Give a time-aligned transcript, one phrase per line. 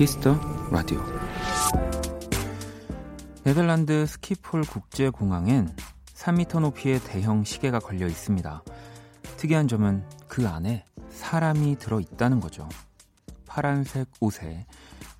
[0.00, 0.34] Kiss the
[0.70, 0.98] Radio
[3.44, 5.76] 네덜란드 스키폴 국제공항엔
[6.14, 8.64] 3m 높이의 대형 시계가 걸려 있습니다.
[9.36, 12.66] 특이한 점은 그 안에 사람이 들어 있다는 거죠.
[13.44, 14.64] 파란색 옷에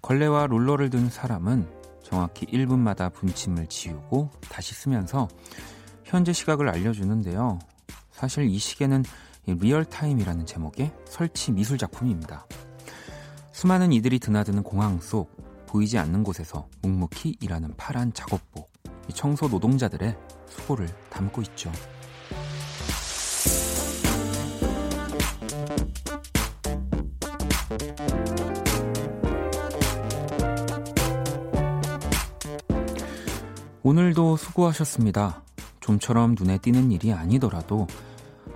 [0.01, 1.69] 걸레와 롤러를 든 사람은
[2.03, 5.29] 정확히 1분마다 분침을 지우고 다시 쓰면서
[6.05, 7.59] 현재 시각을 알려주는데요.
[8.13, 9.05] 사실 이 시계는
[9.45, 12.47] Real Time이라는 제목의 설치 미술 작품입니다.
[13.61, 18.73] 수많은 이들이 드나드는 공항 속 보이지 않는 곳에서 묵묵히 일하는 파란 작업복
[19.13, 20.17] 청소 노동자들의
[20.49, 21.71] 수고를 담고 있죠.
[33.83, 35.43] 오늘도 수고하셨습니다.
[35.81, 37.87] 좀처럼 눈에 띄는 일이 아니더라도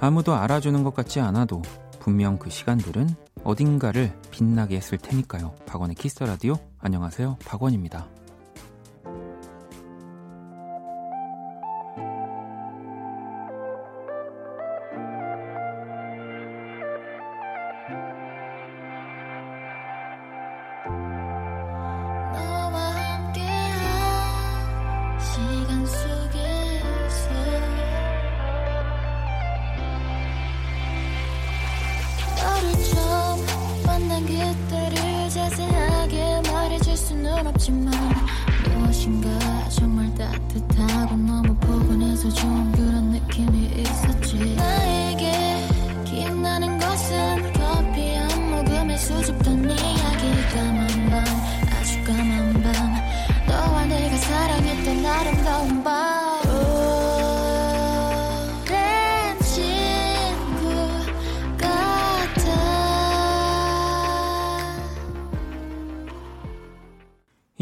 [0.01, 1.61] 아무도 알아주는 것 같지 않아도
[2.01, 5.55] 분명 그 시간들은 어딘가를 빛나게 했을 테니까요.
[5.67, 6.57] 박원의 키스 라디오.
[6.81, 7.37] 안녕하세요.
[7.45, 8.09] 박원입니다.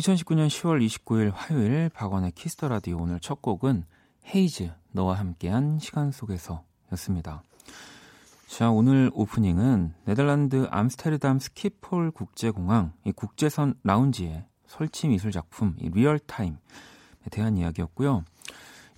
[0.03, 3.85] 2019년 10월 29일 화요일 박원의 Kiss the Radio 오늘 첫 곡은
[4.35, 7.43] 헤이즈 너와 함께한 시간 속에서 였습니다.
[8.49, 16.19] 자, 오늘 오프닝은 네덜란드 암스테르담 스키폴 국제공항 이 국제선 라운지의 설치 미술 작품 이 Real
[16.19, 16.57] Time에
[17.31, 18.25] 대한 이야기였고요.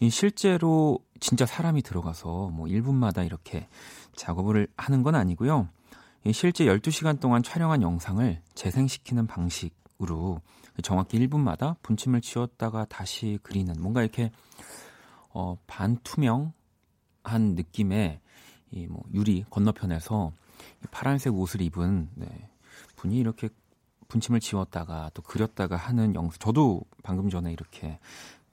[0.01, 3.69] 이 실제로 진짜 사람이 들어가서 뭐 1분마다 이렇게
[4.17, 5.69] 작업을 하는 건 아니고요.
[6.25, 10.41] 이 실제 12시간 동안 촬영한 영상을 재생시키는 방식으로
[10.83, 14.31] 정확히 1분마다 분침을 지웠다가 다시 그리는 뭔가 이렇게
[15.31, 16.53] 어 반투명한
[17.33, 18.21] 느낌의
[18.75, 20.33] 이 뭐 유리 건너편에서
[20.91, 22.51] 파란색 옷을 입은 네,
[22.97, 23.49] 분이 이렇게
[24.09, 27.99] 분침을 지웠다가 또 그렸다가 하는 영상 저도 방금 전에 이렇게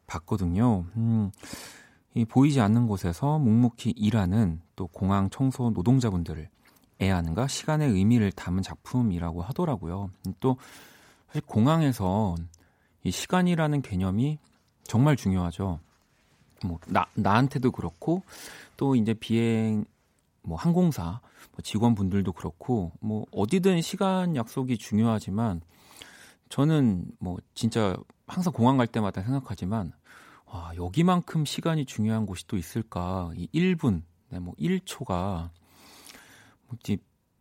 [0.07, 0.85] 봤거든요.
[0.95, 1.31] 음,
[2.13, 6.49] 이 보이지 않는 곳에서 묵묵히 일하는 또 공항 청소 노동자분들을
[7.01, 10.11] 애하는가 시간의 의미를 담은 작품이라고 하더라고요.
[10.39, 10.57] 또
[11.31, 12.35] 사실 공항에서
[13.03, 14.37] 이 시간이라는 개념이
[14.83, 15.79] 정말 중요하죠.
[16.65, 18.21] 뭐 나, 나한테도 그렇고
[18.75, 19.85] 또 이제 비행
[20.43, 21.21] 뭐 항공사
[21.51, 25.61] 뭐 직원분들도 그렇고 뭐 어디든 시간 약속이 중요하지만
[26.49, 27.95] 저는 뭐 진짜
[28.27, 29.93] 항상 공항 갈 때마다 생각하지만
[30.47, 35.49] 와 여기만큼 시간이 중요한 곳이 또 있을까 이 1분 네, 뭐 1초가
[36.67, 36.77] 뭐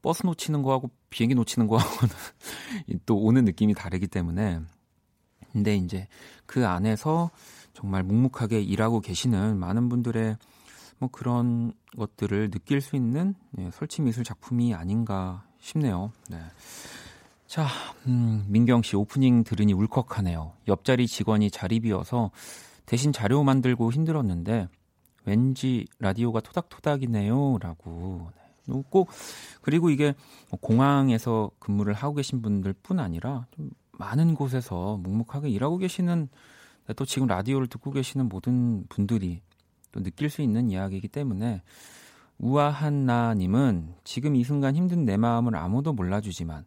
[0.03, 2.15] 버스 놓치는 거하고 비행기 놓치는 거하고는
[3.07, 4.61] 또 오는 느낌이 다르기 때문에
[5.53, 6.07] 근데 이제
[6.47, 7.31] 그 안에서
[7.73, 10.37] 정말 묵묵하게 일하고 계시는 많은 분들의
[10.99, 16.13] 뭐 그런 것들을 느낄 수 있는 네, 설치 미술 작품이 아닌가 싶네요.
[16.29, 16.39] 네.
[17.47, 17.67] 자,
[18.07, 20.53] 음, 민경 씨 오프닝 들으니 울컥하네요.
[20.69, 22.31] 옆자리 직원이 자리 비어서
[22.87, 24.69] 대신 자료 만들고 힘들었는데
[25.25, 28.31] 왠지 라디오가 토닥토닥이네요라고
[28.91, 29.09] 꼭
[29.63, 30.15] 그리고 이게
[30.61, 36.29] 공항에서 근무를 하고 계신 분들뿐 아니라 좀 많은 곳에서 묵묵하게 일하고 계시는
[36.97, 39.43] 또 지금 라디오를 듣고 계시는 모든 분들이
[39.93, 41.63] 또 느낄 수 있는 이야기이기 때문에
[42.39, 46.65] 우아한 나님은 지금 이 순간 힘든 내 마음을 아무도 몰라주지만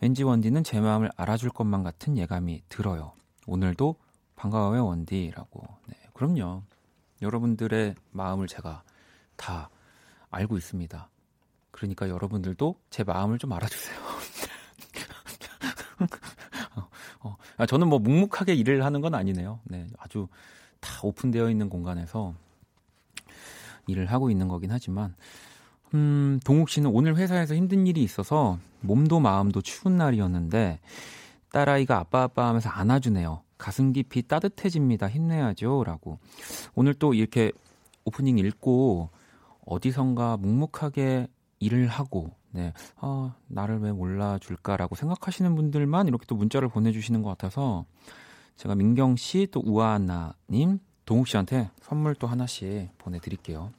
[0.00, 3.12] 왠지 원디는 제 마음을 알아줄 것만 같은 예감이 들어요.
[3.46, 3.96] 오늘도
[4.36, 5.62] 반가워요 원디라고.
[5.88, 6.62] 네, 그럼요.
[7.22, 8.82] 여러분들의 마음을 제가
[9.36, 9.70] 다
[10.30, 11.08] 알고 있습니다.
[11.76, 13.98] 그러니까 여러분들도 제 마음을 좀 알아주세요.
[16.76, 16.88] 어,
[17.20, 17.36] 어.
[17.58, 19.60] 아, 저는 뭐 묵묵하게 일을 하는 건 아니네요.
[19.64, 20.28] 네, 아주
[20.80, 22.34] 다 오픈되어 있는 공간에서
[23.86, 25.14] 일을 하고 있는 거긴 하지만,
[25.94, 30.80] 음, 동욱 씨는 오늘 회사에서 힘든 일이 있어서 몸도 마음도 추운 날이었는데
[31.52, 33.42] 딸아이가 아빠 아빠 하면서 안아주네요.
[33.58, 35.08] 가슴 깊이 따뜻해집니다.
[35.08, 35.84] 힘내야죠.
[35.84, 36.18] 라고.
[36.74, 37.52] 오늘 또 이렇게
[38.04, 39.10] 오프닝 읽고
[39.66, 47.22] 어디선가 묵묵하게 일을 하고 네, 어, 나를 왜 몰라줄까라고 생각하시는 분들만 이렇게 또 문자를 보내주시는
[47.22, 47.84] 것 같아서
[48.56, 53.70] 제가 민경 씨, 또 우아나님, 동욱 씨한테 선물 또 하나씩 보내드릴게요.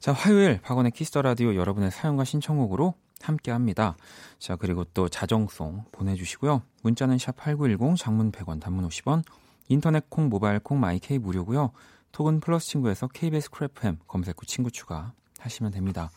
[0.00, 3.96] 자, 화요일 박원의 Kiss the Radio 여러분의 사연과 신청곡으로 함께 합니다.
[4.38, 6.62] 자, 그리고 또 자정송 보내주시고요.
[6.82, 9.22] 문자는 샵8910, 장문 100원, 단문 50원,
[9.68, 11.72] 인터넷 콩, 모바일 콩, my K 무료고요.
[12.12, 16.10] 톡은 플러스 친구에서 KBS Cool FM 검색 후 친구 추가 하시면 됩니다.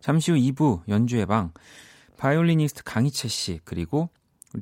[0.00, 1.52] 잠시 후 2부 연주의 방
[2.16, 4.08] 바이올리니스트 강이채 씨 그리고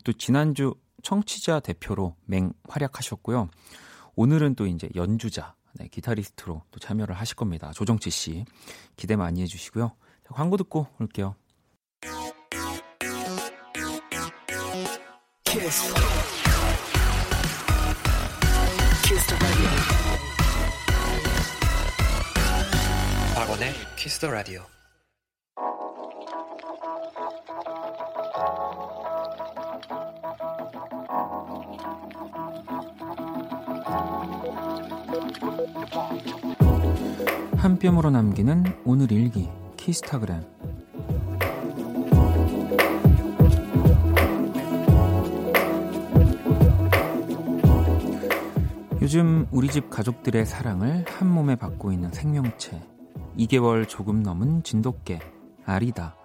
[0.04, 3.48] 또 지난주 청취자 대표로 맹 활약하셨고요.
[4.16, 7.70] 오늘은 또 이제 연주자 네, 기타리스트로 또 참여를 하실 겁니다.
[7.74, 8.44] 조정치 씨
[8.96, 9.92] 기대 많이 해주시고요.
[10.26, 11.34] 자, 광고 듣고 올게요.
[15.44, 15.94] 키스.
[19.04, 19.38] 키스
[23.34, 24.75] 박원의 키스 더 라디오.
[37.56, 40.43] 한 뼘으로 남기는 오늘 일기 키스타그램.
[49.00, 52.82] 요즘 우리 집 가족들의 사랑을 한 몸에 받고 있는 생명체.
[53.38, 55.20] 2개월 조금 넘은 진돗개
[55.64, 56.17] 아리다.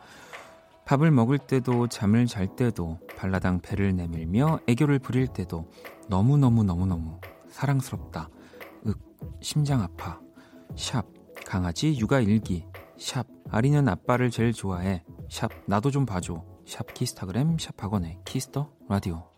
[0.85, 5.69] 밥을 먹을 때도 잠을 잘 때도 발라당 배를 내밀며 애교를 부릴 때도
[6.09, 7.19] 너무너무너무너무
[7.49, 8.29] 사랑스럽다.
[8.85, 8.97] 윽
[9.41, 10.19] 심장 아파.
[10.75, 11.05] 샵
[11.51, 12.63] 강아지 육아 일기
[12.97, 18.71] 샵 아리는 아빠를 제일 좋아해 샵 나도 좀 봐줘 샵 키스타그램 샵 박원의 Kiss the
[18.87, 19.30] Radio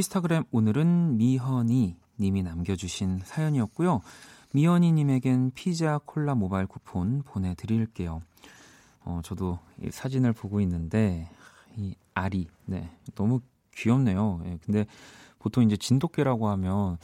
[0.00, 4.00] 키스타그램 오늘은 미허니 님이 남겨주신 사연이었고요.
[4.54, 8.22] 미허니 님에겐 피자 콜라 모바일 쿠폰 보내드릴게요.
[9.00, 11.28] 어, 저도 이 사진을 보고 있는데
[11.76, 13.40] 이 알이 네 너무
[13.74, 14.40] 귀엽네요.
[14.46, 14.86] 예, 근데
[15.38, 16.96] 보통 이제 진돗개라고 하면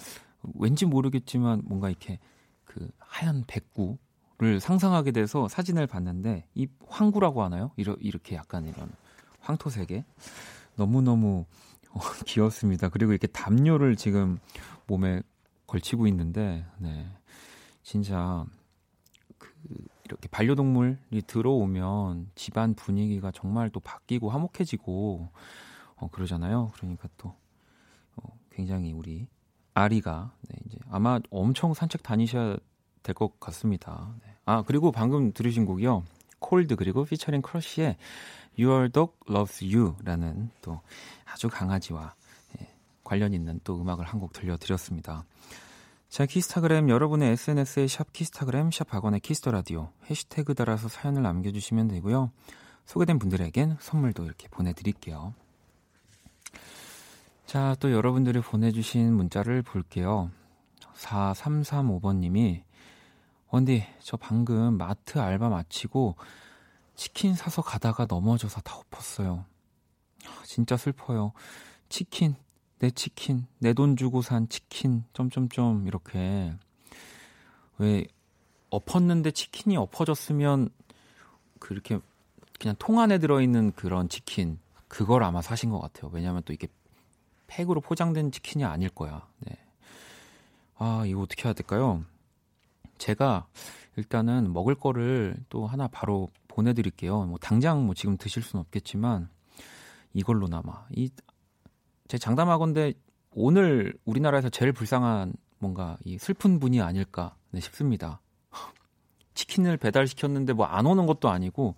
[0.54, 2.18] 왠지 모르겠지만 뭔가 이렇게
[2.64, 7.72] 그 하얀 백구를 상상하게 돼서 사진을 봤는데 이 황구라고 하나요?
[7.76, 8.90] 이렇게 약간 이런
[9.40, 10.02] 황토색의
[10.76, 11.44] 너무 너무
[11.96, 12.88] 어, 귀엽습니다.
[12.90, 14.38] 그리고 이렇게 담요를 지금
[14.86, 15.22] 몸에
[15.66, 17.08] 걸치고 있는데, 네.
[17.82, 18.44] 진짜,
[19.38, 19.50] 그,
[20.04, 25.28] 이렇게 반려동물이 들어오면 집안 분위기가 정말 또 바뀌고 화목해지고,
[25.96, 26.72] 어, 그러잖아요.
[26.74, 27.34] 그러니까 또,
[28.16, 29.26] 어, 굉장히 우리
[29.74, 32.56] 아리가, 네, 이제 아마 엄청 산책 다니셔야
[33.02, 34.14] 될 것 같습니다.
[34.24, 34.34] 네.
[34.44, 36.04] 아, 그리고 방금 들으신 곡이요.
[36.40, 37.96] 콜드 그리고 피처링 크러쉬의
[38.58, 40.80] Your Dog Loves You라는 또
[41.24, 42.14] 아주 강아지와
[42.60, 42.68] 예,
[43.04, 45.24] 관련 있는 또 음악을 한 곡 들려드렸습니다.
[46.08, 51.88] 자, 키스타그램 여러분의 SNS에 샵 키스타그램 샵 박원의 Kiss the Radio 해시태그 달아서 사연을 남겨주시면
[51.88, 52.30] 되고요.
[52.86, 55.34] 소개된 분들에겐 선물도 이렇게 보내드릴게요.
[57.44, 60.30] 자, 또 여러분들이 보내주신 문자를 볼게요.
[60.94, 62.62] 4335번님이
[63.50, 66.16] 원디, 저 방금 마트 알바 마치고
[66.96, 69.44] 치킨 사서 가다가 넘어져서 다 엎었어요.
[70.44, 71.32] 진짜 슬퍼요.
[71.88, 72.34] 치킨,
[72.78, 76.54] 내 치킨, 내 돈 주고 산 치킨, 점점점, 이렇게.
[77.78, 78.06] 왜,
[78.70, 80.70] 엎었는데 치킨이 엎어졌으면,
[81.60, 82.00] 그렇게,
[82.58, 86.10] 그냥 통 안에 들어있는 그런 치킨, 그걸 아마 사신 것 같아요.
[86.12, 86.66] 왜냐면 또 이게
[87.46, 89.28] 팩으로 포장된 치킨이 아닐 거야.
[89.40, 89.56] 네.
[90.78, 92.04] 아, 이거 어떻게 해야 될까요?
[92.98, 93.46] 제가
[93.96, 97.24] 일단은 먹을 거를 또 하나 바로 보내드릴게요.
[97.26, 99.28] 뭐 당장 뭐 지금 드실 수는 없겠지만
[100.14, 101.08] 이걸로나마 이
[102.08, 102.94] 제 장담하건데
[103.32, 108.20] 오늘 우리나라에서 제일 불쌍한 뭔가 이 슬픈 분이 아닐까 네, 싶습니다.
[109.34, 111.74] 치킨을 배달시켰는데 뭐 안 오는 것도 아니고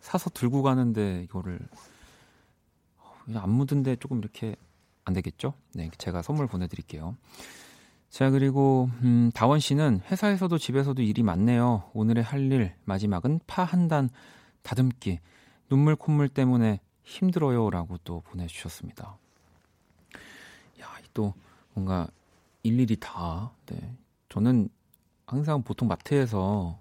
[0.00, 1.58] 사서 들고 가는데 이거를
[3.34, 4.56] 안 묻은데 조금 이렇게
[5.04, 5.52] 안 되겠죠?
[5.74, 7.16] 네, 제가 선물 보내드릴게요.
[8.16, 11.90] 자, 그리고, 음, 다원 씨는 회사에서도 집에서도 일이 많네요.
[11.92, 14.08] 오늘의 할 일, 마지막은 파 한 단
[14.62, 15.20] 다듬기.
[15.68, 17.68] 눈물 콧물 때문에 힘들어요.
[17.68, 19.18] 라고 또 보내주셨습니다.
[20.80, 21.34] 야, 또
[21.74, 22.08] 뭔가
[22.62, 23.94] 일일이 다, 네.
[24.30, 24.70] 저는
[25.26, 26.78] 항상 보통 마트에서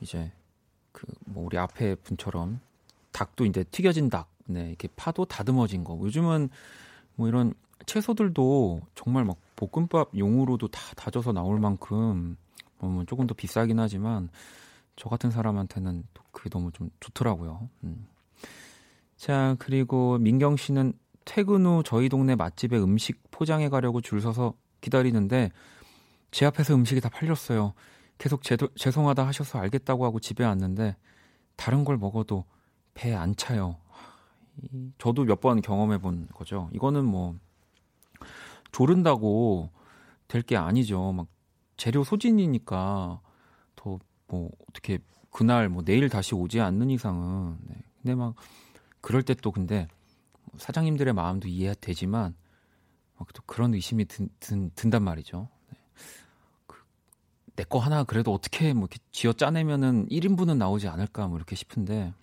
[0.00, 0.32] 이제
[0.90, 2.58] 그 뭐 우리 앞에 분처럼
[3.12, 5.96] 닭도 이제 튀겨진 닭, 네, 이렇게 파도 다듬어진 거.
[6.02, 6.48] 요즘은
[7.14, 7.54] 뭐 이런
[7.86, 9.36] 채소들도 정말 막
[9.68, 12.36] 볶음밥 용으로도 다 다져서 나올 만큼
[12.78, 14.30] 뭐 조금 더 비싸긴 하지만
[14.96, 17.68] 저 같은 사람한테는 또 그게 너무 좀 좋더라고요.
[17.84, 18.06] 음.
[19.16, 25.50] 자, 그리고 민경 씨는 퇴근 후 저희 동네 맛집에 음식 포장해 가려고 줄 서서 기다리는데
[26.30, 27.74] 제 앞에서 음식이 다 팔렸어요.
[28.18, 30.96] 계속 제, 죄송하다 하셔서 알겠다고 하고 집에 왔는데
[31.56, 32.44] 다른 걸 먹어도
[32.94, 33.76] 배안 차요.
[34.98, 36.68] 저도 몇 번 경험해 본 거죠.
[36.72, 37.36] 이거는 뭐
[38.72, 39.70] 조른다고
[40.28, 41.12] 될 게 아니죠.
[41.12, 41.26] 막
[41.76, 43.20] 재료 소진이니까
[43.76, 43.98] 더
[44.30, 44.98] 뭐 어떻게
[45.30, 47.74] 그날 뭐 내일 다시 오지 않는 이상은 네.
[48.00, 48.34] 근데 막
[49.00, 49.88] 그럴 때 또 근데
[50.56, 52.34] 사장님들의 마음도 이해되지만
[53.34, 55.48] 또 그런 의심이 든, 든, 든단 말이죠.
[55.70, 55.78] 네.
[56.66, 56.76] 그,
[57.56, 62.14] 내거 하나 그래도 어떻게 뭐 이렇게 쥐어 짜내면은 1인분은 나오지 않을까 뭐 이렇게 싶은데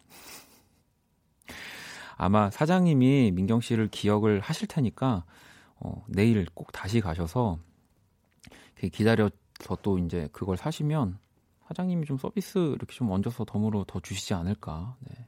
[2.16, 5.26] 아마 사장님이 민경 씨를 기억을 하실 테니까
[5.80, 7.60] 어, 내일 꼭 다시 가셔서
[8.92, 11.18] 기다려서 또 이제 그걸 사시면
[11.68, 14.96] 사장님이 좀 서비스 이렇게 좀 얹어서 덤으로 더 주시지 않을까.
[15.02, 15.28] 네.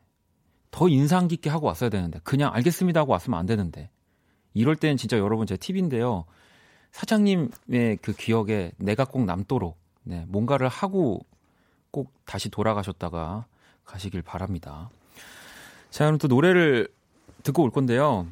[0.71, 3.89] 더 인상 깊게 하고 왔어야 되는데 그냥 알겠습니다 하고 왔으면 안 되는데
[4.53, 6.25] 이럴 때는 진짜 여러분 제 팁인데요.
[6.91, 11.25] 사장님의 그 기억에 내가 꼭 남도록 네, 뭔가를 하고
[11.91, 13.45] 꼭 다시 돌아가셨다가
[13.85, 14.89] 가시길 바랍니다.
[15.89, 16.87] 자, 그럼 또 노래를
[17.43, 18.27] 듣고 올 건데요.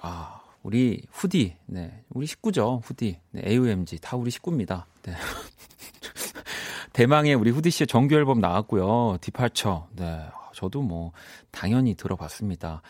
[0.00, 4.86] 아, 우리 후디, 네, 우리 식구죠, 후디, 네, AOMG 다 우리 식구입니다.
[5.02, 5.14] 네.
[6.92, 9.18] 대망의 우리 후디 씨의 정규 앨범 나왔고요.
[9.20, 10.20] 디팔처, 네,
[10.54, 11.12] 저도 뭐
[11.50, 12.82] 당연히 들어봤습니다.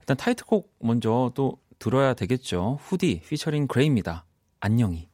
[0.00, 2.78] 일단 타이틀곡 먼저 또 들어야 되겠죠.
[2.82, 4.24] 후디 피처링 그레이입니다.
[4.60, 5.09] 안녕히.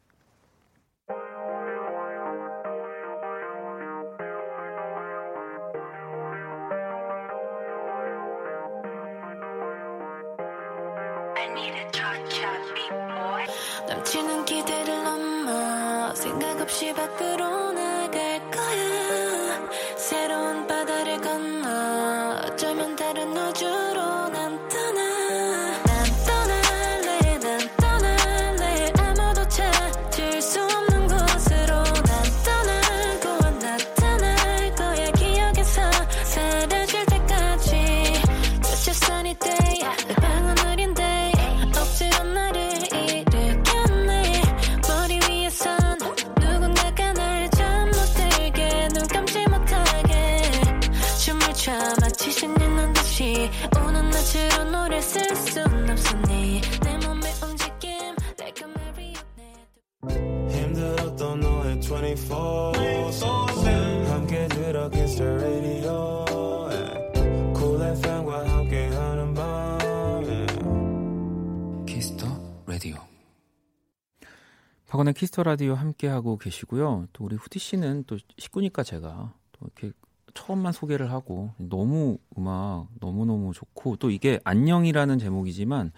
[75.47, 77.07] 라디오 함께 하고 계시고요.
[77.13, 79.93] 또 우리 후디 씨는 또 식구니까 제가 또 이렇게
[80.35, 85.93] 처음만 소개를 하고 너무 음악 너무 너무 좋고 또 이게 안녕이라는 제목이지만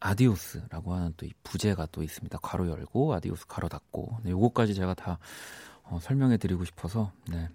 [0.00, 2.38] Adios라고 하는 또 이 부제가 또 있습니다.
[2.38, 5.18] 괄호 열고 Adios 괄호 닫고 네, 요거까지 제가 다
[5.84, 7.48] 어, 설명해 드리고 싶어서 네.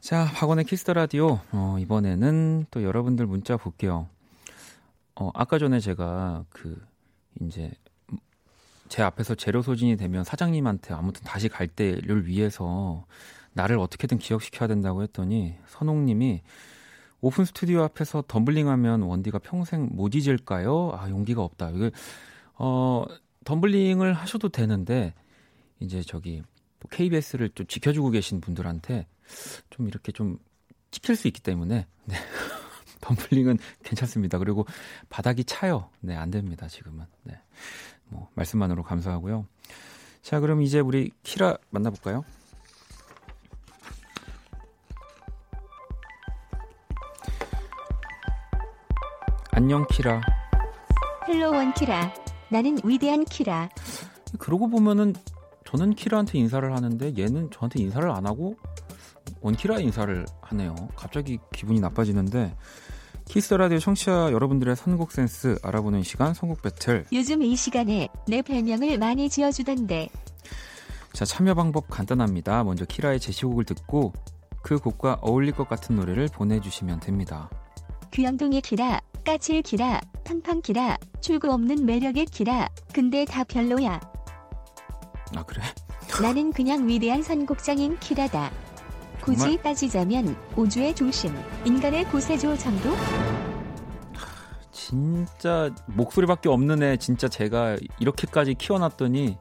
[0.00, 4.08] 자, 박원의 Kiss the Radio 어, 이번에는 또 여러분들 문자 볼게요.
[5.14, 6.84] 어, 아까 전에 제가 그
[7.40, 7.70] 이제
[8.88, 13.06] 제 앞에서 재료 소진이 되면 사장님한테 아무튼 다시 갈 때를 위해서
[13.52, 16.42] 나를 어떻게든 기억시켜야 된다고 했더니 선홍님이
[17.20, 20.92] 오픈 스튜디오 앞에서 덤블링하면 원디가 평생 못 잊을까요?
[20.94, 21.70] 아 용기가 없다.
[21.70, 21.90] 이게
[22.54, 23.04] 어
[23.44, 25.14] 덤블링을 하셔도 되는데
[25.80, 26.42] 이제 저기
[26.90, 29.06] KBS를 좀 지켜주고 계신 분들한테
[29.70, 30.38] 좀 이렇게 좀
[30.90, 32.16] 찍힐 수 있기 때문에 네.
[33.00, 34.38] 덤블링은 괜찮습니다.
[34.38, 34.66] 그리고
[35.08, 35.90] 바닥이 차요.
[36.00, 36.68] 네, 안 됩니다.
[36.68, 37.04] 지금은.
[37.22, 37.38] 네.
[38.14, 39.46] 뭐 말씀만으로 감사하고요.
[40.22, 42.24] 자, 그럼 이제 우리 키라 만나볼까요?
[49.50, 50.20] 안녕 키라.
[51.28, 52.14] Hello 원 키라.
[52.50, 53.68] 나는 위대한 키라.
[54.38, 55.14] 그러고 보면은
[55.66, 58.56] 저는 키라한테 인사를 하는데 얘는 저한테 인사를 안 하고
[59.40, 60.74] 원키라 인사를 하네요.
[60.94, 62.56] 갑자기 기분이 나빠지는데
[63.26, 67.04] Kiss the Radio 청취자 여러분들의 선곡 센스 알아보는 시간 선곡 배틀.
[67.12, 70.08] 요즘 이 시간에 내 별명을 많이 지어주던데.
[71.12, 72.64] 자 참여 방법 간단합니다.
[72.64, 74.12] 먼저 키라의 제시곡을 듣고
[74.62, 77.50] 그 곡과 어울릴 것 같은 노래를 보내주시면 됩니다.
[78.12, 82.68] 귀염둥이 키라, 까칠 키라, 팡팡 키라, 출구 없는 매력의 키라.
[82.92, 84.00] 근데 다 별로야.
[85.36, 85.62] 아 그래?
[86.22, 88.52] 나는 그냥 위대한 선곡장인 키라다.
[89.24, 89.56] 굳이?
[89.62, 92.90] 따지자면 우주의 중심, 인간의 구세주 정도?
[94.70, 99.38] 진짜 목소리밖에 없는 애 진짜 제가 이렇게까지 키워놨더니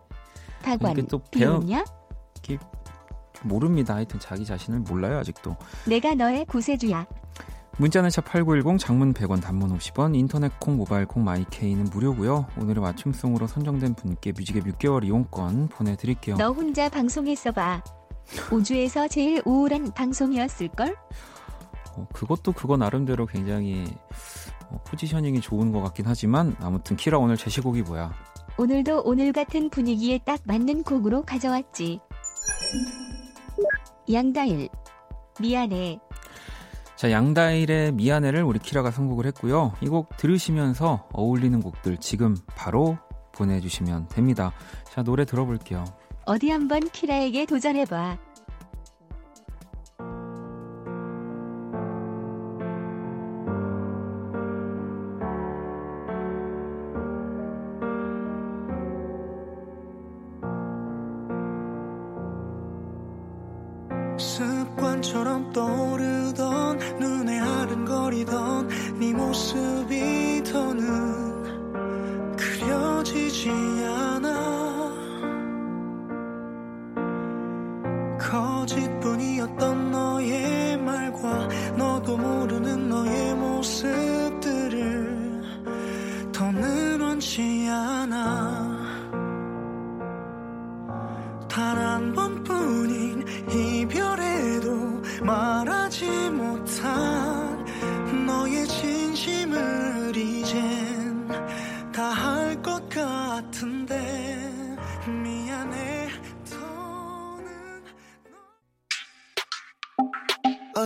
[0.64, 1.84] 박완, 이게 또 배운- 비웃냐?
[3.46, 3.96] 모릅니다.
[3.96, 5.58] 하여튼 자기 자신을 몰라요 아직도.
[5.86, 7.06] 내가 너의 구세주야.
[7.78, 12.46] 문자는 샵8910 장문 100원 단문 50원 인터넷 콩 모바일 콩 마이케이는 무료고요.
[12.58, 16.38] 오늘의 맞춤송으로 선정된 분께 뮤직앱 6개월 이용권 보내드릴게요.
[16.38, 17.84] 너 혼자 방송했어 봐.
[18.52, 20.96] 우주에서 제일 우울한 방송이었을걸?
[21.96, 23.86] 어, 그것도 그거 나름대로 굉장히
[24.70, 28.14] 어, 포지셔닝이 좋은 것 같긴 하지만 아무튼 키라 오늘 제시곡이 뭐야?
[28.58, 32.00] 오늘도 오늘 같은 분위기에 딱 맞는 곡으로 가져왔지.
[34.12, 34.70] 양다일.
[35.40, 36.00] 미안해.
[36.96, 39.74] 자 양다일의 미안해를 우리 키라가 선곡을 했고요.
[39.82, 42.98] 이 곡 들으시면서 어울리는 곡들 지금 바로
[43.34, 44.54] 보내주시면 됩니다.
[44.92, 45.84] 자 노래 들어볼게요.
[46.26, 48.18] 어디 한번 키라에게 도전해봐.
[64.18, 71.44] 습관처럼 떠오르던 눈에 아른거리던 네 모습이 더는
[72.38, 73.83] 그려지지 않아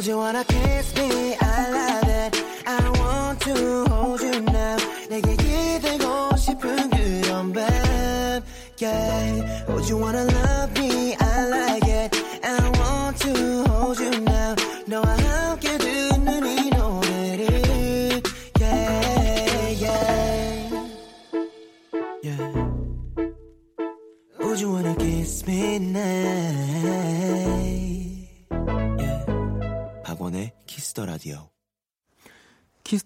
[0.07, 1.06] you wanna kiss me?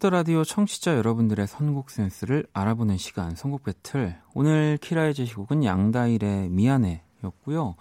[0.02, 6.50] Kiss the Radio 청취자 여러분들의 선곡 센스를 알아보는 시간 선곡 배틀 오늘 키라의 제시곡은 양다일의
[6.50, 7.76] 미안해였고요.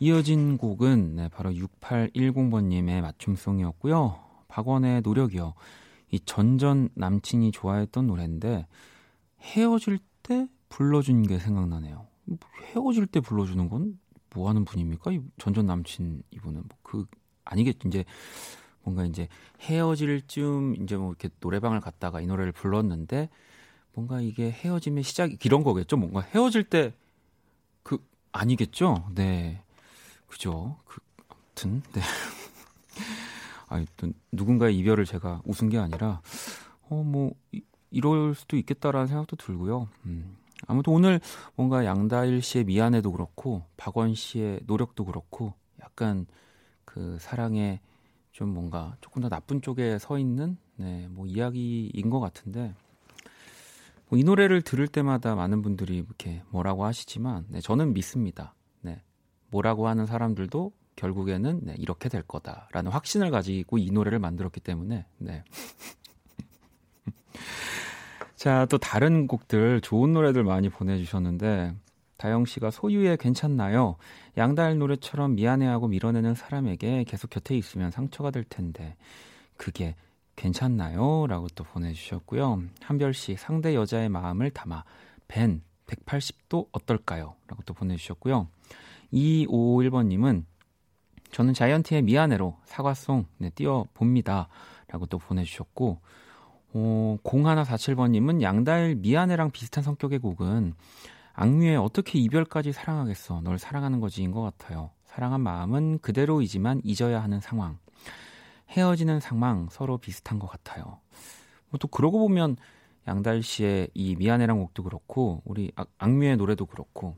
[0.00, 4.18] 이어진 곡은 네, 바로 6810번님의 맞춤송이었고요.
[4.48, 5.54] 박원의 노력이요.
[6.10, 8.66] 이 전전 남친이 좋아했던 노래인데
[9.40, 12.08] 헤어질 때 불러준 게 생각나네요.
[12.74, 13.96] 헤어질 때 불러주는 건
[14.34, 15.12] 뭐 하는 분입니까?
[15.12, 17.06] 이 전전 남친 이분은 뭐 그
[17.44, 17.88] 아니겠죠.
[17.88, 18.04] 이제
[18.88, 19.28] 뭔가 이제
[19.60, 23.28] 헤어질 쯤 이제 뭐 이렇게 노래방을 갔다가 이 노래를 불렀는데
[23.94, 25.96] 뭔가 이게 헤어짐의 시작이 이런 거겠죠.
[25.96, 26.92] 뭔가 헤어질 때
[27.88, 27.96] 그
[28.32, 29.08] 아니겠죠.
[29.14, 29.62] 네.
[30.26, 30.76] 그죠.
[30.84, 32.02] 그 아무튼 네.
[33.68, 36.20] 아니 또 누군가의 이별을 제가 웃은 게 아니라
[36.90, 37.32] 어뭐
[37.90, 39.88] 이럴 수도 있겠다라는 생각도 들고요.
[40.04, 40.36] 음.
[40.66, 41.18] 아무튼 오늘
[41.54, 46.26] 뭔가 양다일 씨의 미안해도 그렇고 박원 씨의 노력도 그렇고 약간
[46.84, 47.80] 그 사랑의
[48.38, 52.72] 좀 뭔가 조금 더 나쁜 쪽에 서 있는 네, 뭐 이야기인 것 같은데
[54.08, 58.54] 뭐 이 노래를 들을 때마다 많은 분들이 이렇게 뭐라고 하시지만 네, 저는 믿습니다.
[58.80, 59.02] 네,
[59.50, 65.42] 뭐라고 하는 사람들도 결국에는 네, 이렇게 될 거다라는 확신을 가지고 이 노래를 만들었기 때문에 네.
[68.36, 71.74] 자, 또 다른 곡들 좋은 노래들 많이 보내주셨는데
[72.18, 73.96] 다영 씨가 소유의 괜찮나요?
[74.36, 78.96] 양다일 노래처럼 미안해하고 밀어내는 사람에게 계속 곁에 있으면 상처가 될 텐데
[79.56, 79.94] 그게
[80.36, 81.26] 괜찮나요?
[81.28, 82.62] 라고 또 보내주셨고요.
[82.82, 84.84] 한별 씨 상대 여자의 마음을 담아
[85.28, 87.34] 벤 180도 어떨까요?
[87.46, 88.48] 라고 또 보내주셨고요.
[89.12, 90.44] 2551번님은
[91.30, 94.48] 저는 자이언티의 미안해로 사과송 네, 띄워봅니다.
[94.88, 96.00] 라고 또 보내주셨고
[96.74, 100.74] 어, 0147번님은 양다일 미안해랑 비슷한 성격의 곡은
[101.40, 104.90] 악뮤의 어떻게 이별까지 사랑하겠어 널 사랑하는 거지인 것 같아요.
[105.04, 107.78] 사랑한 마음은 그대로이지만 잊어야 하는 상황.
[108.70, 110.98] 헤어지는 상황 서로 비슷한 것 같아요.
[111.70, 112.56] 뭐 또 그러고 보면
[113.06, 117.16] 양달 씨의 이 미안해란 곡도 그렇고 우리 악, 악뮤의 노래도 그렇고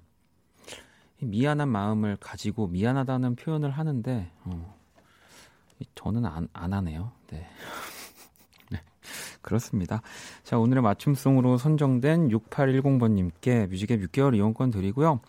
[1.20, 4.78] 미안한 마음을 가지고 미안하다는 표현을 하는데 어,
[5.94, 7.12] 저는 안, 안 하네요.
[7.28, 7.38] 네.
[7.38, 7.46] 네.
[9.42, 10.02] 그렇습니다.
[10.44, 15.20] 자, 오늘의 맞춤송으로 선정된 6810번님께 뮤직앱 6개월 이용권 드리고요.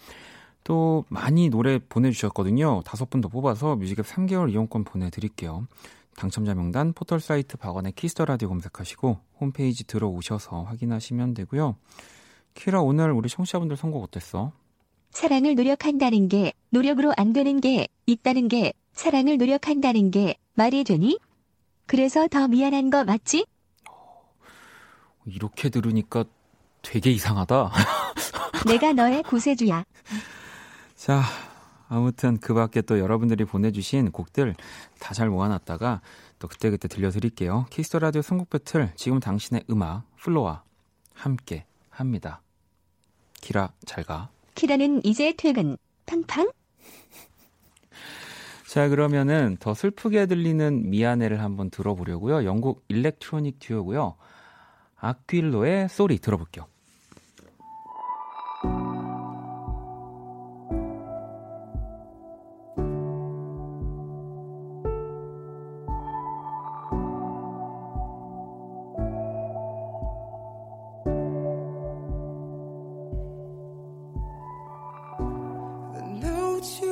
[0.64, 2.82] 또 많이 노래 보내주셨거든요.
[2.86, 5.66] 다섯 분 더 뽑아서 뮤직앱 3개월 이용권 보내드릴게요.
[6.16, 11.78] 당첨자 명단 포털 사이트 박원의 Kiss the Radio 검색하시고 홈페이지 들어오셔서 확인하시면 되고요.
[12.54, 14.52] 키라 오늘 우리 청취자분들 선곡 어땠어?
[15.12, 21.18] 사랑을 노력한다는 게 노력으로 안 되는 게 있다는 게 사랑을 노력한다는 게 말이 되니?
[21.86, 23.46] 그래서 더 미안한 거 맞지?
[25.26, 26.24] 이렇게 들으니까
[26.82, 27.72] 되게 이상하다.
[28.68, 29.84] 내가 너의 구세주야.
[30.96, 31.22] 자,
[31.88, 34.56] 아무튼 그 밖에 또 여러분들이 보내주신 곡들
[35.00, 36.02] 다 잘 모아놨다가
[36.40, 37.66] 또 그때그때 들려드릴게요.
[37.70, 40.64] Kiss the Radio 선곡 배틀 지금 당신의 음악 FLO와
[41.14, 42.42] 함께 합니다.
[43.42, 44.30] 키라 잘 가.
[44.56, 45.78] 키라는 이제 퇴근.
[46.06, 46.50] 팡팡.
[48.68, 52.46] 자 그러면은 더 슬프게 들리는 미안해를 한번 들어보려고요.
[52.46, 54.16] 영국 일렉트로닉 듀오고요.
[55.02, 56.68] 아퀴로의 소리 들어볼게요.
[76.62, 76.91] You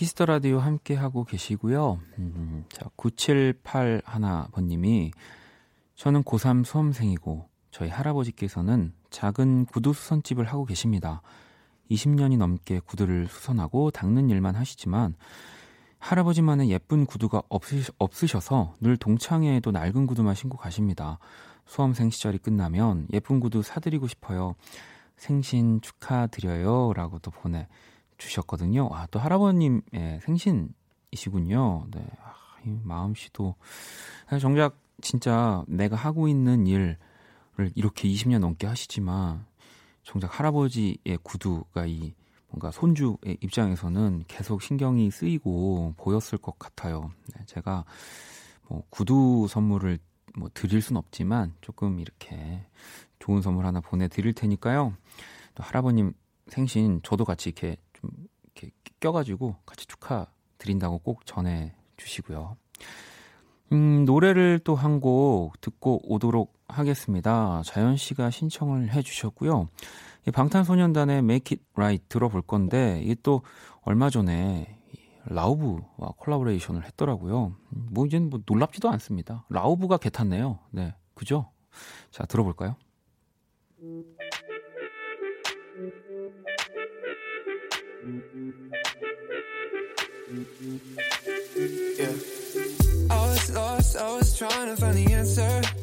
[0.00, 2.00] Kiss the Radio 함께 하고 계시고요.
[2.16, 5.12] 음, 자, 9781번님이
[5.94, 11.20] 저는 고3 수험생이고 저희 할아버지께서는 작은 구두 수선집을 하고 계십니다.
[11.90, 15.16] 20년이 넘게 구두를 수선하고 닦는 일만 하시지만
[15.98, 21.18] 할아버지만의 예쁜 구두가 없으, 없으셔서 늘 동창회에도 낡은 구두만 신고 가십니다.
[21.66, 24.54] 수험생 시절이 끝나면 예쁜 구두 사드리고 싶어요.
[25.18, 26.94] 생신 축하드려요.
[26.94, 27.68] 라고 또 보내
[28.20, 28.88] 주셨거든요.
[28.92, 31.86] 아, 또 할아버님의 생신이시군요.
[31.90, 32.06] 네.
[32.22, 33.56] 아, 이 마음씨도.
[34.26, 36.96] 사실 정작 진짜 내가 하고 있는 일을
[37.74, 39.44] 이렇게 20년 넘게 하시지만
[40.02, 42.14] 정작 할아버지의 구두가 이
[42.48, 47.12] 뭔가 손주의 입장에서는 계속 신경이 쓰이고 보였을 것 같아요.
[47.34, 47.84] 네, 제가
[48.68, 49.98] 뭐 구두 선물을
[50.36, 52.66] 뭐 드릴 순 없지만 조금 이렇게
[53.18, 54.94] 좋은 선물 하나 보내드릴 테니까요.
[55.54, 56.12] 또 할아버님
[56.48, 58.10] 생신 저도 같이 이렇게 좀
[58.44, 60.26] 이렇게 껴가지고 같이 축하
[60.58, 62.56] 드린다고 꼭 전해 주시고요.
[63.72, 67.62] 음, 노래를 또 한 곡 듣고 오도록 하겠습니다.
[67.64, 69.68] 자연 씨가 신청을 해 주셨고요.
[70.26, 73.42] 이 방탄소년단의 Make It Right 들어볼 건데 이게 또
[73.82, 74.76] 얼마 전에
[75.24, 77.54] 라우브와 콜라보레이션을 했더라고요.
[77.68, 79.44] 뭐 이제는 뭐 놀랍지도 않습니다.
[79.48, 80.58] 라우브가 개탔네요.
[80.70, 81.50] 네, 그죠?
[82.10, 82.76] 자 들어볼까요?
[88.02, 88.16] Yeah.
[93.10, 95.79] I was lost, I was trying to find the answer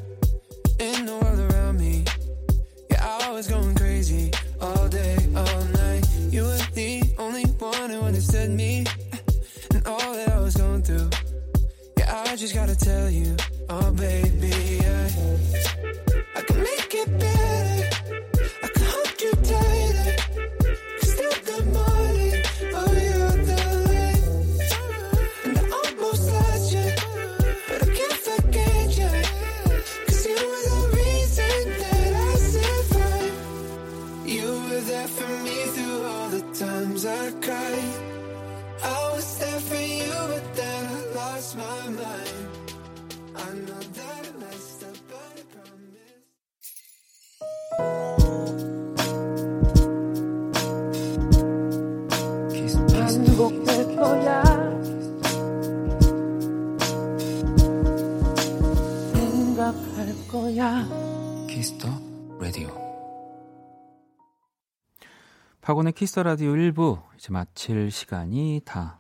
[65.98, 69.00] Kiss the Radio 1부 이제 마칠 시간이 다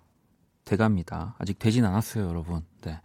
[0.65, 1.35] 돼갑니다.
[1.37, 2.65] 아직 되진 않았어요, 여러분.
[2.81, 2.99] 네.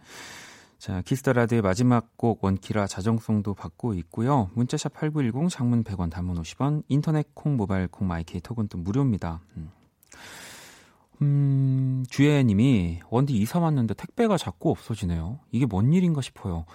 [0.79, 4.49] 자, Kiss the Radio의 마지막 곡 원키라 자정송도 받고 있고요.
[4.55, 9.41] 문자샵 8910 장문 100원 단문 50원 인터넷 콩 모바일 콩 my K 톡은 또 무료입니다.
[9.57, 9.69] 음.
[11.21, 15.39] 음, 주혜 님이 원디 이사 왔는데 택배가 자꾸 없어지네요.
[15.51, 16.65] 이게 뭔 일인가 싶어요.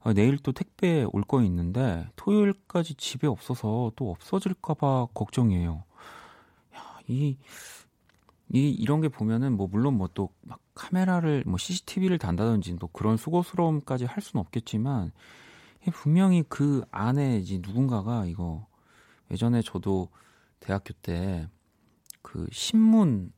[0.00, 5.82] 아, 내일 또 택배 올 거 있는데 토요일까지 집에 없어서 또 없어질까 봐 걱정이에요.
[7.10, 7.36] 야, 이,
[8.52, 13.16] 이, 이런 게 보면은 뭐 물론 뭐 또 막 카메라를 뭐 CCTV를 단다든지 또 그런
[13.16, 15.12] 수고스러움까지 할 수는 없겠지만
[15.92, 18.66] 분명히 그 안에 이제 누군가가 이거
[19.30, 20.08] 예전에 저도
[20.60, 21.48] 대학교 때
[22.22, 23.32] 그 신문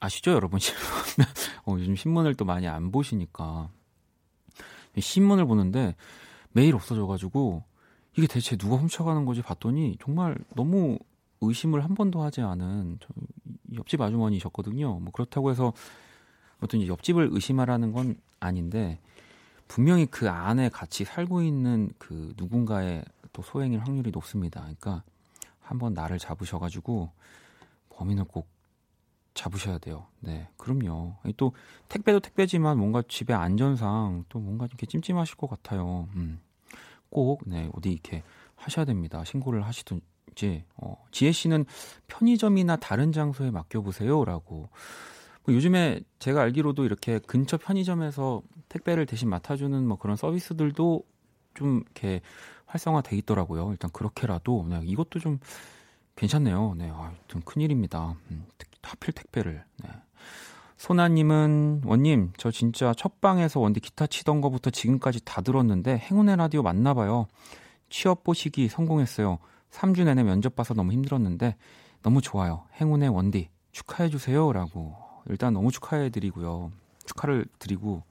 [0.00, 0.60] 아시죠 여러분?
[1.66, 3.70] 어, 요즘 신문을 또 많이 안 보시니까.
[4.98, 5.96] 신문을 보는데
[6.52, 7.64] 매일 없어져가지고
[8.16, 10.98] 이게 대체 누가 훔쳐가는 거지 봤더니 정말 너무
[11.48, 12.98] 의심을 한 번도 하지 않은
[13.74, 15.00] 옆집 아주머니셨거든요.
[15.00, 15.72] 뭐 그렇다고 해서
[16.60, 18.98] 어떤 옆집을 의심하라는 건 아닌데
[19.68, 24.60] 분명히 그 안에 같이 살고 있는 그 누군가의 또 소행일 확률이 높습니다.
[24.60, 25.02] 그러니까
[25.60, 27.10] 한번 나를 잡으셔가지고
[27.90, 28.48] 범인을 꼭
[29.34, 30.06] 잡으셔야 돼요.
[30.20, 31.16] 네, 그럼요.
[31.36, 31.52] 또
[31.88, 36.08] 택배도 택배지만 뭔가 집의 안전상 또 뭔가 이렇게 찜찜하실 것 같아요.
[36.14, 36.40] 음,
[37.10, 38.22] 꼭 네, 어디 이렇게
[38.54, 39.24] 하셔야 됩니다.
[39.24, 40.00] 신고를 하시든
[40.34, 40.64] 지.
[40.76, 41.64] 어, 지혜 씨는
[42.08, 44.68] 편의점이나 다른 장소에 맡겨보세요라고.
[45.44, 51.02] 뭐 요즘에 제가 알기로도 이렇게 근처 편의점에서 택배를 대신 맡아주는 뭐 그런 서비스들도
[51.54, 52.20] 좀 이렇게
[52.66, 53.70] 활성화돼 있더라고요.
[53.70, 55.38] 일단 그렇게라도 네, 이것도 좀
[56.16, 56.74] 괜찮네요.
[56.76, 58.16] 네, 아, 좀 큰일입니다.
[58.30, 58.46] 음,
[58.82, 59.64] 하필 택배를.
[59.82, 59.90] 네.
[60.76, 66.62] 소나님은 원님 저 진짜 첫 방에서 원디 기타 치던 거부터 지금까지 다 들었는데 행운의 라디오
[66.62, 67.26] 맞나 봐요.
[67.88, 69.38] 취업 보시기 성공했어요.
[69.74, 71.56] 3주 내내 면접 봐서 너무 힘들었는데
[72.02, 72.64] 너무 좋아요.
[72.80, 74.96] 행운의 원디 축하해 주세요라고.
[75.26, 76.70] 일단 너무 축하해 드리고요.
[77.06, 78.04] 축하를 드리고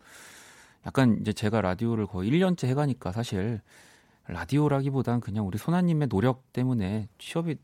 [0.85, 3.61] 약간 이제 제가 라디오를 거의 1년째 해 가니까 사실
[4.27, 7.55] 라디오라기보단 그냥 우리 소나님의 노력 때문에 취업이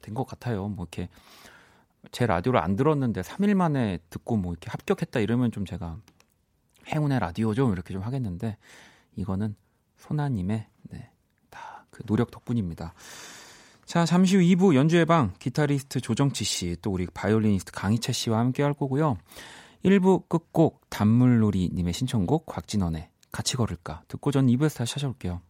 [0.00, 0.68] 된 것 같아요.
[0.68, 1.08] 뭐 이렇게
[2.12, 5.96] 제 라디오를 안 들었는데 3일 만에 듣고 뭐 이렇게 합격했다 이러면 좀 제가
[6.88, 8.58] 행운의 라디오 좀 이렇게 좀 하겠는데
[9.16, 9.56] 이거는
[9.96, 11.13] 소나님의 네, 다
[11.94, 12.92] 그 노력 덕분입니다.
[13.86, 18.64] 자, 잠시 후 2부 연주의 방 기타리스트 조정치 씨, 또 우리 바이올리니스트 강이채 씨와 함께
[18.64, 19.16] 할 거고요.
[19.84, 25.40] 1부 끝곡 단물놀이 님의 신청곡 곽진언의 같이 걸을까 듣고 전 2부에서 다시 찾아올게요.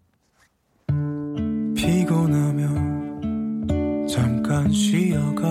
[1.76, 2.84] 피곤하면
[4.08, 5.44] 잠깐 쉬어가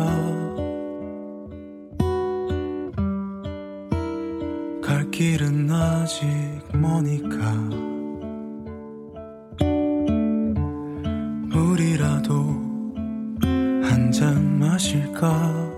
[4.81, 6.27] 갈 길은 아직
[6.73, 7.92] 머니까
[11.63, 12.33] 물이라도
[13.41, 15.71] 한 잔 마실까?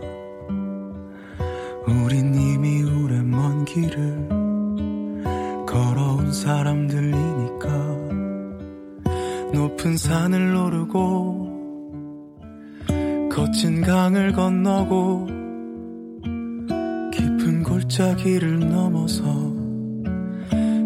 [1.87, 4.27] 우린 이미 오래 먼 길을
[5.67, 7.67] 걸어온 사람들이니까.
[9.53, 11.45] 높은 산을 오르고
[13.31, 15.27] 거친 강을 건너고
[17.13, 19.23] 깊은 골짜기를 넘어서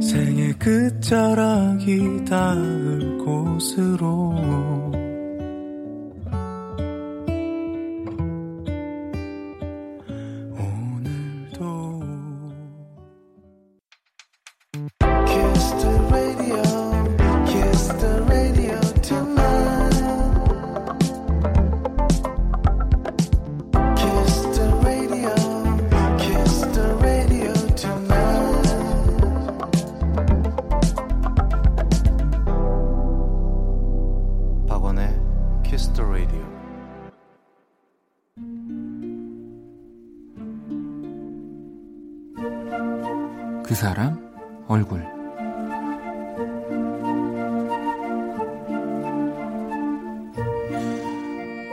[0.10, 4.99] 생의 끝자락이 닿을 곳으로
[43.80, 45.00] 사람 얼굴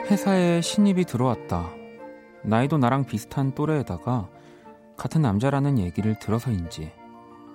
[0.09, 1.69] 회사에 신입이 들어왔다.
[2.45, 4.29] 나이도 나랑 비슷한 또래에다가
[4.97, 6.93] 같은 남자라는 얘기를 들어서인지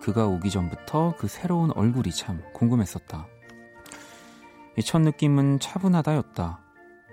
[0.01, 3.27] 그가 오기 전부터 그 새로운 얼굴이 참 궁금했었다.
[4.77, 6.59] 이 첫 느낌은 차분하다였다.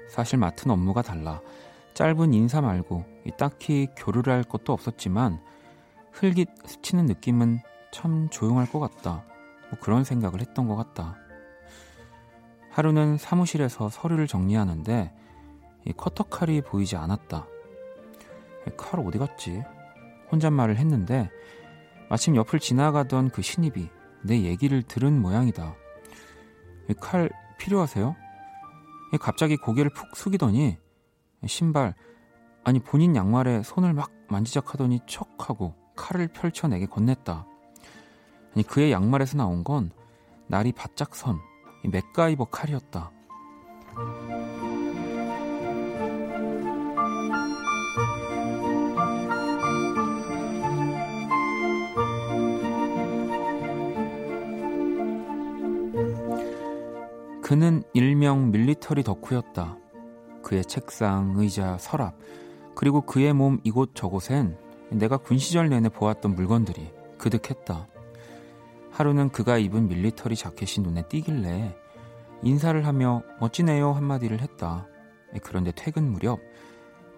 [0.08, 1.40] 사실 맡은 업무가 달라
[1.94, 5.40] 짧은 인사 말고 이 딱히 교류를 할 것도 없었지만
[6.20, 7.60] 흘깃 스치는 느낌은
[7.92, 9.24] 참 조용할 것 같다.
[9.70, 11.16] 뭐 그런 생각을 했던 것 같다.
[12.70, 15.12] 하루는 사무실에서 서류를 정리하는데
[15.84, 17.46] 이 커터칼이 보이지 않았다.
[18.66, 19.62] 이칼 어디 갔지?
[20.32, 21.30] 혼잣말을 했는데
[22.10, 23.88] 마침 옆을 지나가던 그 신입이
[24.22, 25.76] 내 얘기를 들은 모양이다.
[26.90, 28.16] 이칼 필요하세요?
[29.14, 30.78] 이 갑자기 고개를 푹 숙이더니
[31.46, 31.94] 신발,
[32.64, 37.44] 아니 본인 양말에 손을 막 만지작하더니 척하고 칼을 펼쳐 내게 건넸다.
[38.54, 39.90] 아니 그의 양말에서 나온 건
[40.46, 41.38] 날이 바짝 선
[41.84, 43.10] 맥가이버 칼이었다.
[57.42, 59.78] 그는 일명 밀리터리 덕후였다.
[60.42, 62.14] 그의 책상, 의자, 서랍,
[62.74, 67.86] 그리고 그의 몸 이곳 저곳엔 내가 군 시절 내내 보았던 물건들이 그득했다.
[68.90, 71.76] 하루는 그가 입은 밀리터리 자켓이 눈에 띄길래
[72.42, 74.86] 인사를 하며 멋지네요 한마디를 했다.
[75.42, 76.40] 그런데 퇴근 무렵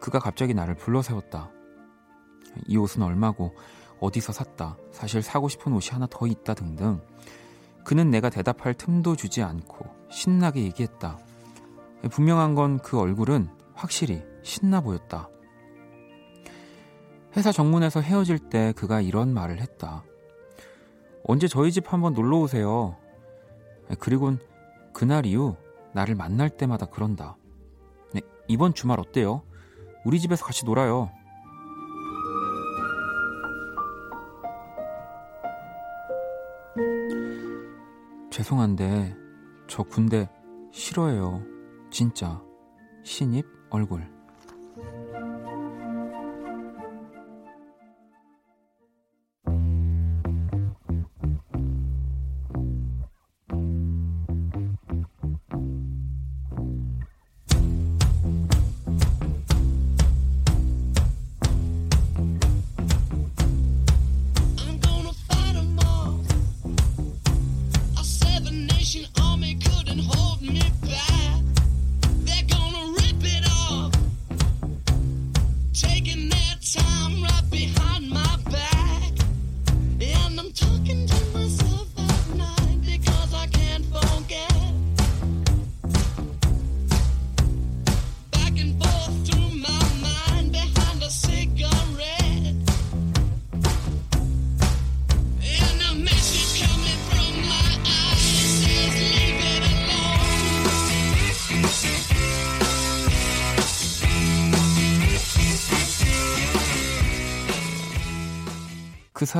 [0.00, 1.50] 그가 갑자기 나를 불러 세웠다.
[2.66, 3.54] 이 옷은 얼마고
[4.00, 4.76] 어디서 샀다.
[4.90, 7.00] 사실 사고 싶은 옷이 하나 더 있다 등등.
[7.84, 11.18] 그는 내가 대답할 틈도 주지 않고 신나게 얘기했다.
[12.10, 15.28] 분명한 건 그 얼굴은 확실히 신나 보였다.
[17.36, 20.02] 회사 정문에서 헤어질 때 그가 이런 말을 했다.
[21.24, 22.96] 언제 저희 집 한번 놀러 오세요.
[23.98, 24.38] 그리곤
[24.92, 25.56] 그날 이후
[25.92, 27.36] 나를 만날 때마다 그런다.
[28.12, 29.42] 네, 이번 주말 어때요?
[30.04, 31.10] 우리 집에서 같이 놀아요.
[38.30, 39.16] 죄송한데
[39.68, 40.28] 저 군대
[40.72, 41.42] 싫어해요.
[41.90, 42.42] 진짜
[43.04, 44.19] 신입 얼굴.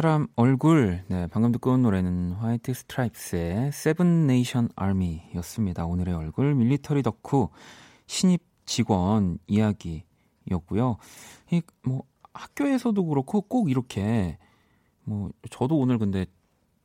[0.01, 5.85] 사람 얼굴 네, 방금 듣고 온 노래는 White Stripes의 Seven Nation Army였습니다.
[5.85, 7.51] 오늘의 얼굴 military 덕후
[8.07, 10.97] 신입 직원 이야기였고요.
[11.53, 14.39] 이 뭐 학교에서도 그렇고 꼭 이렇게
[15.05, 16.25] 뭐 저도 오늘 근데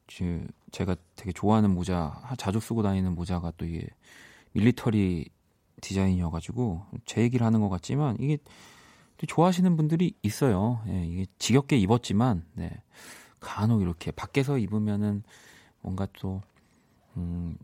[0.07, 3.87] 지- 제가 되게 좋아하는 모자 자주 쓰고 다니는 모자가 또 이게
[4.51, 5.29] military
[5.79, 8.51] 디자인이어가지고 제 얘기를 하는 것 같지만 이게 또
[9.25, 10.81] 좋아하시는 분들이 있어요.
[10.87, 12.71] 예, 이게 지겹게 입었지만, 네.
[13.39, 15.23] 간혹 이렇게 밖에서 입으면은
[15.81, 16.41] 뭔가 또,
[17.17, 17.57] 음,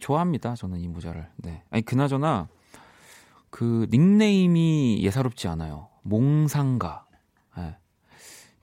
[0.00, 0.56] 좋아합니다.
[0.56, 1.28] 저는 이 모자를.
[1.36, 1.62] 네.
[1.70, 2.48] 아니, 그나저나,
[3.50, 5.88] 그 닉네임이 예사롭지 않아요.
[6.02, 7.06] 몽상가.
[7.58, 7.76] 예.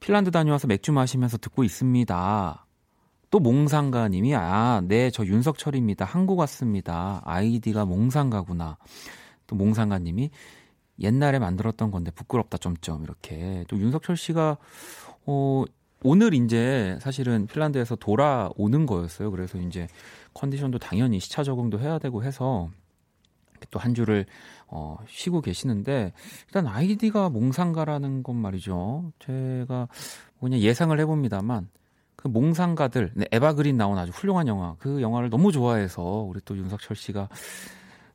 [0.02, 2.66] 핀란드 다녀와서 맥주 마시면서 듣고 있습니다.
[3.30, 6.04] 또 몽상가님이, 아, 네, 저 윤석철입니다.
[6.04, 7.22] 한국 왔습니다.
[7.24, 8.78] 아이디가 몽상가구나.
[9.48, 10.32] 또 몽상가님이,
[11.00, 14.58] 옛날에 만들었던 건데 부끄럽다 점점 이렇게 또 윤석철 씨가
[15.26, 15.64] 어
[16.04, 19.32] 오늘 이제 사실은 핀란드에서 돌아오는 거였어요.
[19.32, 19.88] 그래서 이제
[20.34, 22.70] 컨디션도 당연히 시차 적응도 해야 되고 해서
[23.70, 24.26] 또 한 주를
[24.68, 26.14] 어 쉬고 계시는데
[26.48, 29.12] 일단 아이디가 몽상가라는 건 말이죠.
[29.20, 29.88] 제가
[30.40, 31.70] 그냥 예상을 해봅니다만
[32.16, 36.58] 그 몽상가들 네, 에바 그린 나온 아주 훌륭한 영화 그 영화를 너무 좋아해서 우리 또
[36.58, 37.30] 윤석철 씨가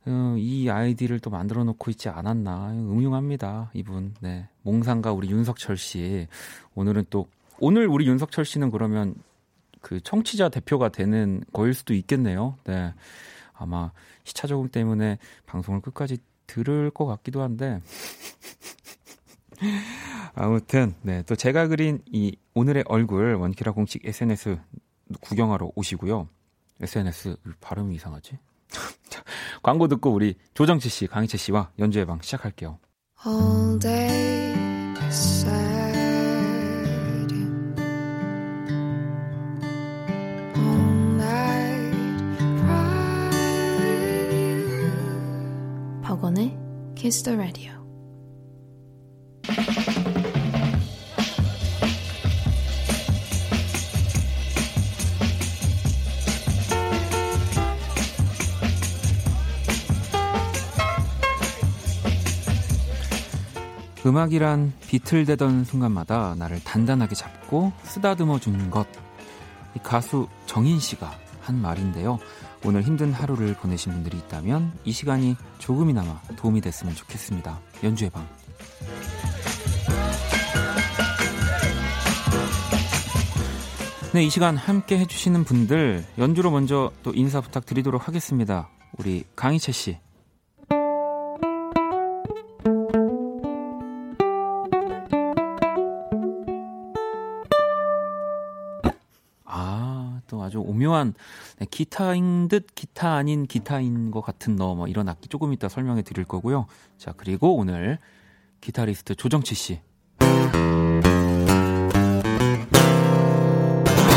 [0.06, 2.70] 어, 이 아이디를 또 만들어 놓고 있지 않았나.
[2.70, 4.14] 음흉합니다 이분.
[4.20, 4.48] 네.
[4.62, 6.28] 몽상가 우리 윤석철 씨.
[6.74, 7.28] 오늘은 또
[7.58, 9.14] 오늘 우리 윤석철 씨는 그러면
[9.80, 12.56] 그 청취자 대표가 되는 거일 수도 있겠네요.
[12.64, 12.94] 네.
[13.52, 13.90] 아마
[14.24, 17.80] 시차 적응 때문에 방송을 끝까지 들을 것 같기도 한데.
[20.34, 21.22] 아무튼 네.
[21.22, 24.58] 또 제가 그린 이 오늘의 얼굴 원키라 공식 SNS
[25.20, 26.28] 구경하러 오시고요.
[26.80, 28.38] SNS 발음이 이상하지?
[28.68, 28.80] 자,
[29.66, 32.78] 광고 듣고 우리 조정치 씨, 강희채 씨와 연주의 방 시작할게요.
[33.26, 34.54] all day
[35.10, 35.96] sad
[40.54, 41.96] all night
[42.60, 43.30] cry
[43.80, 44.92] with you
[46.00, 46.56] 박원의
[46.94, 47.72] Kiss the Radio
[64.06, 68.86] 음악이란 비틀대던 순간마다 나를 단단하게 잡고 쓰다듬어 주는 것.
[69.74, 72.20] 이 가수 정인 씨가 한 말인데요.
[72.64, 77.60] 오늘 힘든 하루를 보내신 분들이 있다면 이 시간이 조금이나마 도움이 됐으면 좋겠습니다.
[77.82, 78.24] 연주의 방.
[84.14, 88.68] 네, 이 시간 함께 해주시는 분들 연주로 먼저 또 인사 부탁드리도록 하겠습니다.
[88.96, 89.98] 우리 강희채 씨.
[100.76, 101.14] 오묘한
[101.58, 106.02] 네, 기타인 듯 기타 아닌 기타인 것 같은 너 뭐 이런 악기 조금 이따 설명해
[106.02, 106.66] 드릴 거고요.
[106.98, 107.98] 자, 그리고 오늘
[108.60, 109.80] 기타리스트 조정치 씨.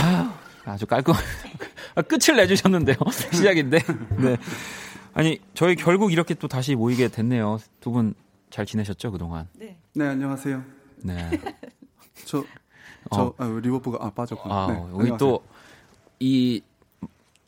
[0.04, 0.34] 아,
[0.66, 1.14] 아주 깔끔
[1.96, 2.98] 아, 끝을 내주셨는데요.
[3.32, 3.80] 시작인데.
[4.18, 4.38] 네.
[5.14, 7.60] 아니, 저희 결국 이렇게 또 다시 모이게 됐네요.
[7.80, 8.14] 두 분
[8.50, 9.48] 잘 지내셨죠, 그동안?
[9.54, 9.78] 네.
[9.94, 10.64] 네, 안녕하세요.
[11.04, 11.30] 네.
[12.26, 12.44] 저,
[13.14, 14.56] 저, 아, reverb가, 아, 빠졌구나.
[14.56, 15.18] 아, 네, 여기 안녕하세요.
[15.20, 15.44] 또,
[16.20, 16.62] 이,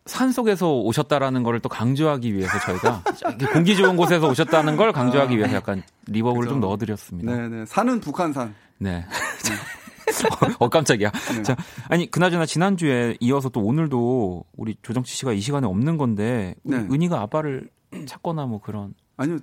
[0.05, 3.03] 산 속에서 오셨다라는 거를 또 강조하기 위해서 저희가
[3.53, 6.67] 공기 좋은 곳에서 오셨다는 걸 강조하기 아, 위해서 약간 reverb를 좀 그죠.
[6.67, 7.35] 넣어드렸습니다.
[7.35, 7.65] 네, 네.
[7.65, 8.55] 산은 북한산.
[8.79, 9.05] 네.
[10.59, 11.11] 어, 깜짝이야.
[11.11, 11.43] 네.
[11.43, 11.55] 자,
[11.87, 16.77] 아니, 그나저나 지난주에 이어서 또 오늘도 우리 조정치 씨가 이 시간에 없는 건데, 네.
[16.77, 17.69] 은이가 아빠를
[18.05, 18.93] 찾거나 뭐 그런.
[19.17, 19.37] 아니요,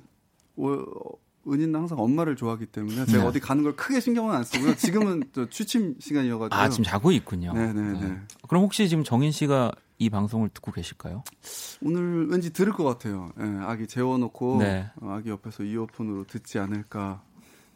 [0.56, 0.84] 어,
[1.52, 3.28] 은희는 항상 엄마를 좋아하기 때문에 제가 네.
[3.28, 4.74] 어디 가는 걸 크게 신경은 안 쓰고요.
[4.76, 6.54] 지금은 저 취침 시간이어가지고.
[6.54, 7.52] 아, 지금 자고 있군요.
[7.52, 8.00] 네네네.
[8.00, 8.16] 네.
[8.48, 11.24] 그럼 혹시 지금 정인 씨가 이 방송을 듣고 계실까요?
[11.82, 13.30] 오늘 왠지 들을 것 같아요.
[13.40, 14.88] 예, 아기 재워놓고 네.
[15.00, 17.22] 어, 아기 옆에서 이어폰으로 듣지 않을까.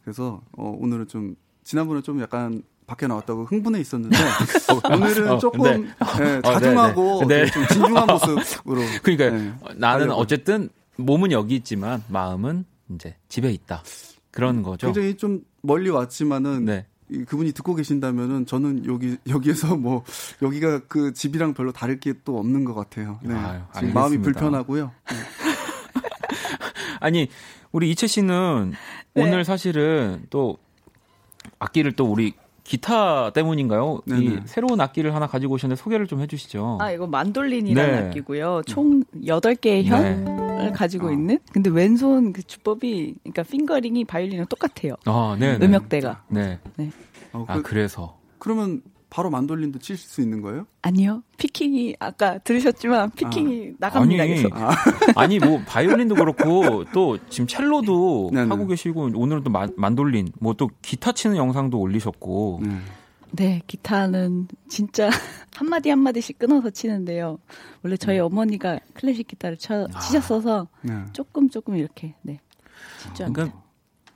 [0.03, 4.17] 그래서 어, 오늘은 좀 지난번에 좀 약간 밖에 나왔다고 흥분해 있었는데
[4.93, 5.89] 오늘은 어, 조금 네.
[6.21, 7.51] 예, 어, 자중하고 네, 네.
[7.51, 8.81] 좀 진중한 모습으로.
[9.01, 10.11] 그러니까 네, 나는.
[10.11, 13.83] 어쨌든 몸은 여기 있지만 마음은 이제 집에 있다.
[14.31, 14.87] 그런 거죠.
[14.87, 16.85] 굉장히 좀 멀리 왔지만은 네.
[17.09, 20.03] 이- 그분이 듣고 계신다면은 저는 여기 여기에서 뭐
[20.41, 23.19] 여기가 그 집이랑 별로 다를 게 또 없는 것 같아요.
[23.23, 23.33] 네.
[23.33, 24.17] 아유, 지금 마음이.
[24.19, 24.91] 불편하고요.
[26.99, 27.27] 아니
[27.71, 28.73] 우리 이채 씨는
[29.13, 29.21] 네.
[29.23, 30.57] 오늘 사실은 또
[31.59, 32.33] 악기를 또 우리
[32.63, 34.01] 기타 때문인가요?
[34.07, 34.41] 이 네네.
[34.45, 36.77] 새로운 악기를 하나 가지고 오셨는데 소개를 좀 해주시죠.
[36.81, 38.07] 아, 이거 만돌린이라는 네.
[38.07, 38.61] 악기고요.
[38.65, 41.11] 총 8개의 현을 가지고 어.
[41.11, 41.39] 있는.
[41.51, 44.95] 근데 왼손 그 주법이, 그러니까 핑거링이 바이올린이랑 똑같아요.
[45.05, 45.57] 아, 네.
[45.57, 45.65] 네.
[45.65, 46.23] 음역대가.
[46.29, 46.59] 네.
[47.33, 48.81] 어, 아 그, 그래서 그러면
[49.13, 50.65] 바로 만돌린도 칠 수 있는 거예요?
[50.81, 51.21] 아니요.
[51.37, 54.23] 피킹이, 아까 들으셨지만 피킹이 나갑니다.
[54.23, 54.51] 아니, 계속.
[55.15, 58.49] 아니 뭐 바이올린도 그렇고 또 지금 첼로도 네네.
[58.49, 62.77] 하고 계시고 오늘은 또 만, 만돌린 뭐 또 기타 치는 영상도 올리셨고 네.
[63.35, 65.09] 네, 기타는 진짜
[65.55, 67.37] 한마디 한마디씩 끊어서 치는데요.
[67.83, 69.99] 원래 저희 어머니가 클래식 기타를 쳐, 아.
[69.99, 70.93] 치셨어서 네.
[71.13, 72.39] 조금 조금 이렇게, 네.
[73.01, 73.33] 집중합니다.
[73.43, 73.62] 그러니까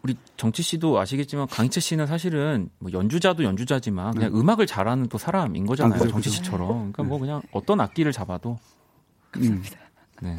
[0.07, 5.65] 우리 정치 씨도 아시겠지만 강희채 씨는 사실은 뭐 연주자도 연주자지만 그냥 음악을 잘하는 또 사람인
[5.65, 5.95] 거잖아요.
[5.95, 6.29] 아, 그죠, 정치.
[6.29, 6.93] 씨처럼.
[6.93, 8.57] 그러니까 뭐 그냥 어떤 악기를 잡아도
[9.31, 9.77] 감사합니다.
[10.21, 10.37] 네.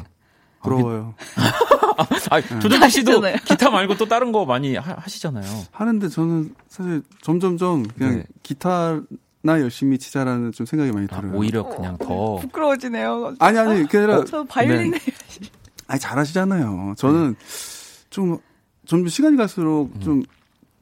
[0.63, 1.13] 부러워요.
[2.31, 3.35] 아, 조정치 씨도 하시잖아요.
[3.45, 5.45] 기타 말고 또 다른 거 많이 하, 하시잖아요.
[5.71, 8.23] 하는데 저는 사실 점점점 그냥 네.
[8.41, 8.99] 기타
[9.43, 11.37] 나 열심히 치자라는 좀 생각이 많이 아, 들어요.
[11.37, 13.35] 오히려 그냥 더 부끄러워지네요.
[13.37, 14.99] 아니 아니 그게 아니라 저 바이올린 네.
[15.87, 16.95] 아니 잘하시잖아요.
[16.97, 17.35] 저는
[18.09, 18.39] 좀
[18.89, 20.23] 점점 시간이 갈수록 좀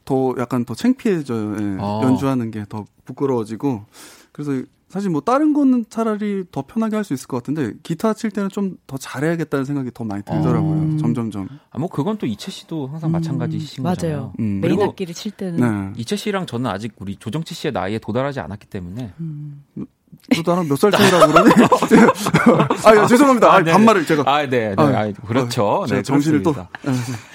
[0.08, 1.52] 더 약간 더 창피해져요.
[1.58, 1.62] 예.
[1.62, 1.78] 음.
[1.82, 2.00] 아.
[2.02, 3.84] 연주하는 게 더 부끄러워지고
[4.32, 4.54] 그래서
[4.88, 8.48] 사실 뭐 다른 거는 차라리 더 편하게 할 수 있을 것 같은데 기타 칠 때는
[8.50, 10.74] 좀 더 잘해야겠다는 생각이 더 많이 들더라고요.
[10.76, 10.98] 음.
[10.98, 11.50] 점점점.
[11.72, 14.16] 아, 뭐 그건 또 이채 씨도 항상 마찬가지신 거잖아요.
[14.18, 14.34] 맞아요.
[14.40, 14.62] 음.
[14.62, 15.60] 메인 그리고- 악기를 칠 때는.
[15.60, 15.94] 네.
[15.98, 19.66] 이채 씨랑 저는 아직 우리 조정치 씨의 나이에 도달하지 않았기 때문에 음.
[19.76, 21.52] 또 나랑 몇살 차이라고 그러네.
[22.86, 23.52] 아, 야, 죄송합니다.
[23.54, 23.74] 아, 네.
[23.74, 24.24] 반말을 제가.
[24.26, 24.76] 아, 네, 네.
[24.78, 25.84] 아, 아, 그렇죠.
[25.90, 26.54] 제가 네, 정신을 또.
[26.54, 26.70] 그렇습니다.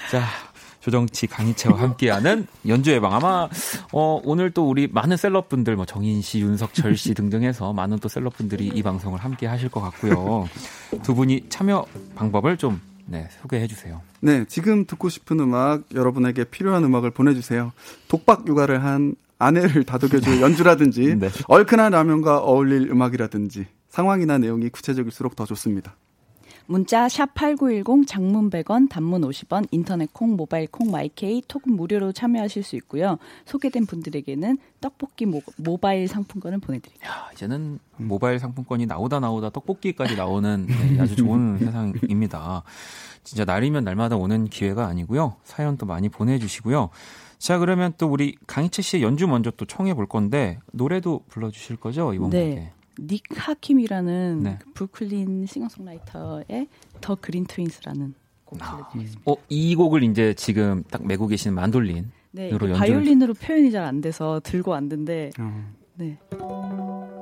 [0.09, 0.23] 자,
[0.83, 3.47] 조정치 강희채와 함께하는 연주의 방 아마
[3.93, 8.09] 어, 오늘 또 우리 많은 셀럽분들 뭐 정인 씨, 윤석철 씨 등등 해서 많은 또
[8.09, 10.49] 셀럽분들이 이 방송을 함께 하실 것 같고요.
[11.01, 14.01] 두 분이 참여 방법을 좀 네, 소개해 주세요.
[14.19, 17.71] 네, 지금 듣고 싶은 음악, 여러분에게 필요한 음악을 보내주세요.
[18.09, 21.29] 독박 육아를 한 아내를 다독여줄 연주라든지, 네.
[21.47, 25.95] 얼큰한 라면과 어울릴 음악이라든지, 상황이나 내용이 구체적일수록 더 좋습니다.
[26.65, 32.63] 문자 샵 8910 장문 100원 단문 50원 인터넷 콩 모바일 콩 마이케이 톡은 무료로 참여하실
[32.63, 33.17] 수 있고요.
[33.45, 37.07] 소개된 분들에게는 떡볶이 모, 모바일 상품권을 보내드립니다.
[37.07, 42.63] 야, 이제는 모바일 상품권이 나오다 나오다 떡볶이까지 나오는 네, 아주 좋은 세상입니다.
[43.23, 45.35] 진짜 날이면 날마다 오는 기회가 아니고요.
[45.43, 46.89] 사연 또 많이 보내주시고요.
[47.39, 52.13] 자, 그러면 또 우리 강희채 씨의 연주 먼저 또 청해 볼 건데 노래도 불러주실 거죠
[52.13, 52.49] 이번 네.
[52.49, 52.71] 곡에?
[52.99, 54.59] Nick Hakim이라는 네.
[54.61, 56.67] 그 브루클린 싱어송라이터의
[57.01, 58.13] The Green Twins라는
[58.45, 59.31] 곡 들려드리겠습니다.
[59.31, 64.01] 어, 이 곡을 이제 지금 딱 메고 계시는 만돌린 네, 연주를- 바이올린으로 표현이 잘 안
[64.01, 65.71] 돼서 들고 왔는데 어.
[65.95, 66.17] 네.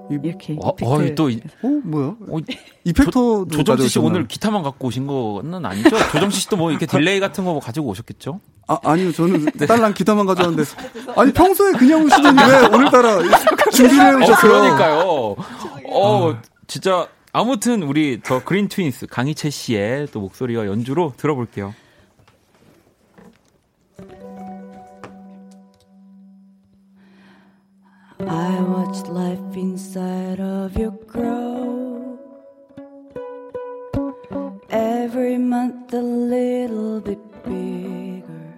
[0.09, 0.85] 이- 이렇게 어, effect.
[1.11, 2.15] 어, 또 이- 어 뭐야?
[2.29, 2.37] 어,
[2.83, 3.99] effector도 조정치 씨?
[3.99, 5.89] 오늘 기타만 갖고 오신 거는 아니죠?
[6.11, 8.39] 조정치 씨도 뭐 이렇게 delay 같은 거 뭐 가지고 오셨겠죠?
[8.67, 10.69] 아, 아니요, 저는 딸랑 기타만 가져왔는데.
[11.17, 13.19] 아니, 평소에 그냥 오시더니 왜 오늘따라
[13.73, 14.51] 준비를 해 어, 오셨어요?
[14.51, 15.35] 그러니까요.
[15.93, 16.37] 어,
[16.67, 21.73] 진짜 아무튼 우리 더 그린 트윈스 강희채 씨의 또 목소리와 연주로 들어볼게요.
[28.27, 32.19] I watched life inside of you grow.
[34.69, 38.53] Every month a little bit bigger.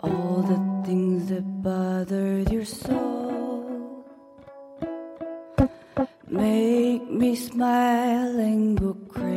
[0.00, 4.04] All the things that bothered your soul
[6.28, 9.27] make me smile and go crazy.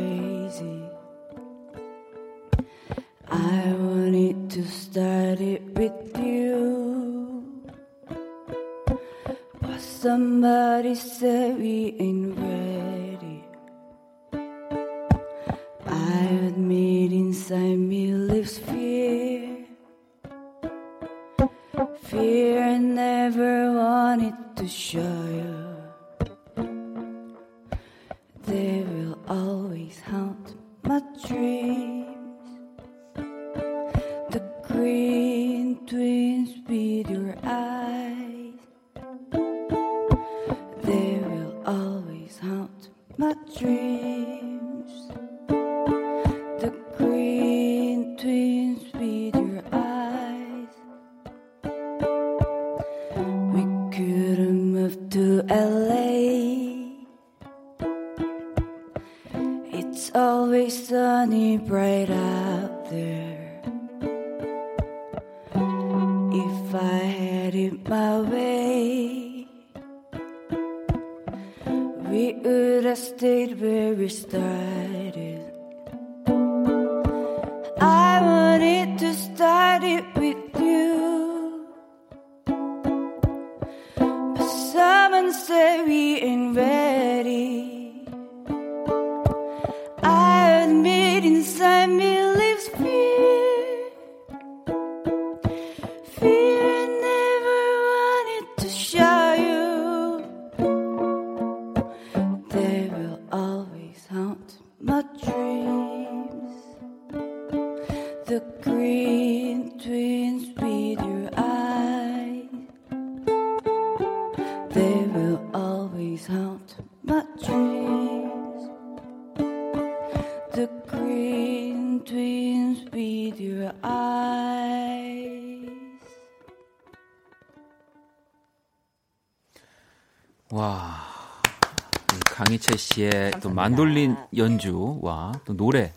[133.42, 135.92] 또 만돌린 연주와 또 노래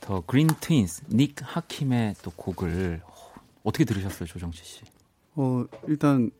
[0.00, 3.02] 더 그린 트윈스 닉 하킴의 또 곡을
[3.64, 4.82] 어떻게 들으셨어요, 조정치 씨?
[5.34, 6.30] 어, 일단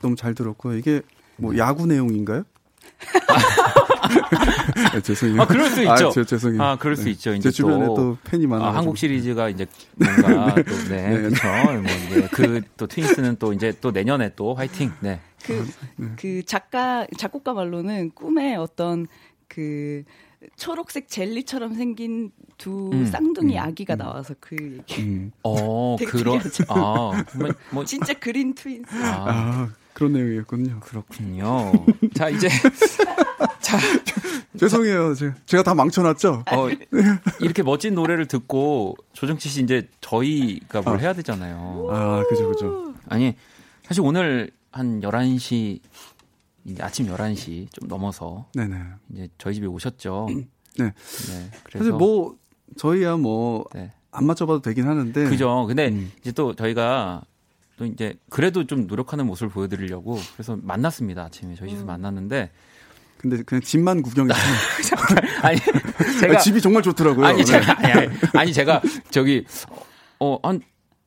[0.00, 0.78] 너무 잘 들었고요.
[0.78, 1.02] 이게
[1.36, 2.44] 뭐 야구 내용인가요?
[4.02, 5.42] 아, 죄송해요.
[5.42, 6.08] 아, 그럴 수 있죠.
[6.08, 6.62] 아, 제, 죄송해요.
[6.62, 7.10] 아, 그럴 수 네.
[7.12, 7.34] 있죠.
[7.34, 8.66] 이제 제 주변에 또, 또, 팬이 많아.
[8.66, 11.22] 아, 한국 시리즈가 이제 뭔가 또, 네, 네.
[11.22, 11.46] 그쵸.
[11.46, 14.92] 뭐 이제 그 또 트윈스는 또 이제 또 내년에 또 화이팅.
[15.00, 15.20] 네.
[15.44, 15.66] 그,
[16.16, 19.06] 그 작가, 작곡가 말로는 꿈에 어떤
[19.48, 20.04] 그
[20.56, 23.98] 초록색 젤리처럼 생긴 두 음, 쌍둥이 음, 아기가 음.
[23.98, 25.02] 나와서 그 얘기.
[25.02, 25.32] 음.
[25.42, 26.40] 어, 그런.
[26.68, 28.94] 아, 뭐, 뭐, 진짜 그린 트윈스.
[28.94, 30.80] 아, 아, 그런 내용이었군요.
[30.80, 31.72] 그렇군요.
[32.14, 32.48] 자, 이제,
[33.60, 33.78] 자,
[34.58, 35.14] 죄송해요.
[35.14, 36.44] 제가, 제가 다 망쳐놨죠?
[36.50, 36.68] 어,
[37.40, 41.00] 이렇게 멋진 노래를 듣고 조정치 씨 이제 저희가 뭘 아.
[41.00, 41.88] 해야 되잖아요.
[41.90, 42.94] 아, 그죠, 그죠.
[43.08, 43.34] 아니,
[43.84, 45.80] 사실 오늘 한 11시,
[46.64, 48.76] 이제 아침 11시 좀 넘어서 네네.
[49.12, 50.28] 이제 저희 집에 오셨죠.
[50.78, 50.84] 네.
[50.84, 50.92] 네.
[51.64, 52.36] 그래서 사실 뭐,
[52.78, 53.92] 저희야 뭐, 네.
[54.10, 55.24] 안 맞춰봐도 되긴 하는데.
[55.28, 55.64] 그죠.
[55.66, 56.12] 근데 음.
[56.20, 57.22] 이제 또 저희가
[57.76, 61.22] 또 이제 그래도 좀 노력하는 모습을 보여드리려고 그래서 만났습니다.
[61.24, 62.50] 아침에 저희 집에서 만났는데
[63.16, 64.42] 근데 그냥 집만 구경했어요.
[65.42, 65.58] 아니
[66.20, 67.24] 제가 아, 집이 정말 좋더라고요.
[67.26, 67.44] 아니 네.
[67.44, 69.44] 제가 아니, 아니, 아니 제가 저기
[70.18, 70.60] 어한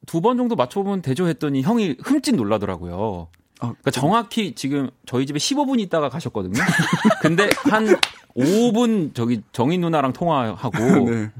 [0.07, 3.27] 두 번 정도 맞춰보면 되죠 했더니 형이 흠칫 놀라더라고요.
[3.59, 6.53] 아, 그러니까 정확히 지금 저희 집에 15분 있다가 가셨거든요.
[7.21, 7.87] 근데 한
[8.35, 10.77] 5분 저기 정인 누나랑 통화하고
[11.09, 11.31] 네.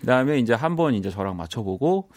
[0.00, 2.08] 그다음에 이제 한 번 이제 저랑 맞춰보고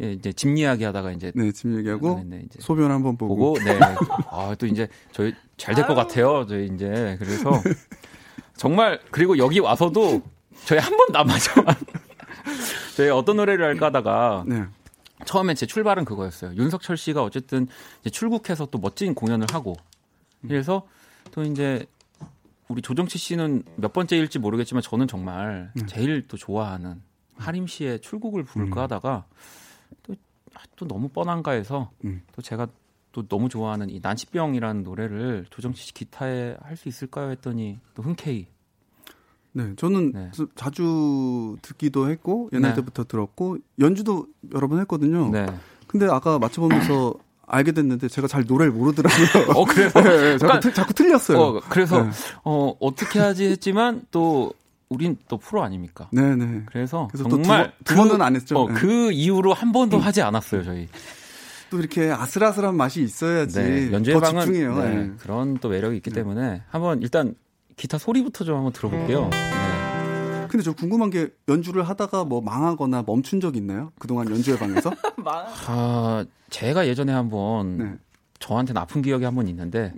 [0.00, 3.16] 예, 이제 집 이야기 하다가 이제 네, 집 얘기하고 네, 네, 이제 소변 한 번
[3.18, 3.36] 보고.
[3.36, 3.78] 보고 네.
[4.30, 6.46] 아, 또 이제 저희 잘 될 것 같아요.
[6.48, 7.50] 저희 이제 그래서
[8.56, 10.22] 정말 그리고 여기 와서도
[10.64, 11.52] 저희 한 번도 안 맞아.
[12.96, 14.62] 저희 어떤 노래를 할까 하다가 네.
[15.24, 16.54] 처음에 제 출발은 그거였어요.
[16.54, 17.66] 윤석철 씨가 어쨌든
[18.00, 19.74] 이제 출국해서 또 멋진 공연을 하고
[20.42, 20.86] 그래서
[21.32, 21.86] 또 이제
[22.68, 25.86] 우리 조정치 씨는 몇 번째일지 모르겠지만 저는 정말 네.
[25.86, 27.02] 제일 또 좋아하는
[27.36, 28.82] 하림 씨의 출국을 부를까 음.
[28.84, 29.26] 하다가
[30.02, 30.14] 또,
[30.54, 32.22] 아, 또 너무 뻔한가 해서 음.
[32.34, 32.68] 또 제가
[33.12, 38.46] 또 너무 좋아하는 이 난치병이라는 노래를 조정치 씨 기타에 할 수 있을까요 했더니 또 흔쾌히
[39.56, 40.30] 네, 저는 네.
[40.32, 42.76] 자- 자주 듣기도 했고 옛날 네.
[42.76, 45.30] 때부터 들었고 연주도 여러 번 했거든요.
[45.30, 45.46] 네.
[45.86, 47.14] 근데 아까 맞춰보면서
[47.46, 49.26] 알게 됐는데 제가 잘 노래를 모르더라고요.
[49.54, 51.38] 어 그래서 네, 네, 자꾸, 틀- 자꾸 틀렸어요.
[51.40, 52.10] 어, 그래서 네.
[52.42, 54.52] 어 어떻게 하지 했지만 또
[54.88, 56.08] 우린 또 프로 아닙니까?
[56.12, 56.62] 네, 네.
[56.66, 58.58] 그래서, 그래서 또 정말 두 번- 두 번은 안 했죠.
[58.58, 58.74] 어, 네.
[58.74, 60.88] 그 이후로 한 번도 하지 않았어요 저희.
[61.70, 64.76] 또 이렇게 아슬아슬한 맛이 있어야지 네, 더 연주의 방은 집중해요.
[64.82, 65.12] 네, 네.
[65.18, 67.34] 그런 또 매력이 있기 때문에 한번 일단
[67.76, 69.28] 기타 소리부터 좀 한번 들어볼게요.
[69.30, 70.46] 네.
[70.48, 73.90] 근데 저 궁금한 게 연주를 하다가 뭐 망하거나 멈춘 적 있나요?
[73.98, 74.92] 그동안 연주회 방에서?
[75.66, 77.94] 아, 제가 예전에 한번 네.
[78.38, 79.92] 저한테는 아픈 기억이 한 번 있는데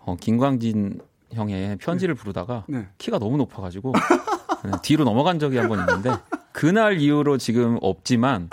[0.00, 1.00] 어, 김광진
[1.32, 2.86] 형의 편지를 부르다가 네.
[2.98, 3.92] 키가 너무 높아가지고
[4.64, 6.10] 네, 뒤로 넘어간 적이 한 번 있는데
[6.52, 8.48] 그날 이후로 지금 없지만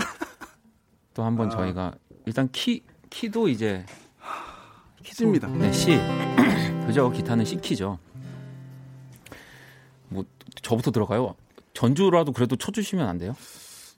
[1.13, 1.93] 또 한번 저희가
[2.25, 3.85] 일단 키 키도 이제
[5.03, 5.47] C입니다.
[5.49, 5.99] 네, C
[6.87, 7.99] 그죠 기타는 C 키죠.
[10.63, 11.35] 뭐 저부터 들어가요.
[11.73, 13.35] 전주라도 그래도 쳐주시면 안 돼요?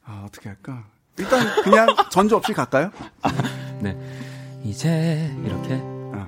[0.06, 0.86] 아, 어떻게 할까?
[1.18, 2.92] 일단 그냥 전주 없이 갈까요?
[3.80, 3.96] 네.
[4.64, 5.80] 이제 이렇게
[6.14, 6.28] 아.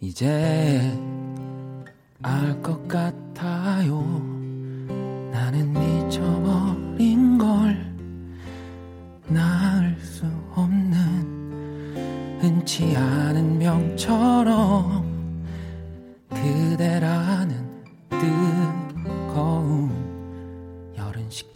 [0.00, 0.80] 이제
[2.22, 4.00] 알 것 같아요.
[5.30, 7.86] 나는 미쳐버린 걸
[9.28, 15.06] 나을 수 없는 흔치 않은 병처럼
[16.30, 17.68] 그대라는
[18.08, 18.77] 뜨거운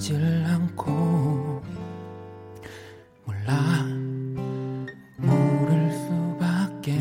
[0.02, 1.62] 식질 않고
[3.24, 3.86] 몰라.
[5.16, 6.92] 모를 수밖에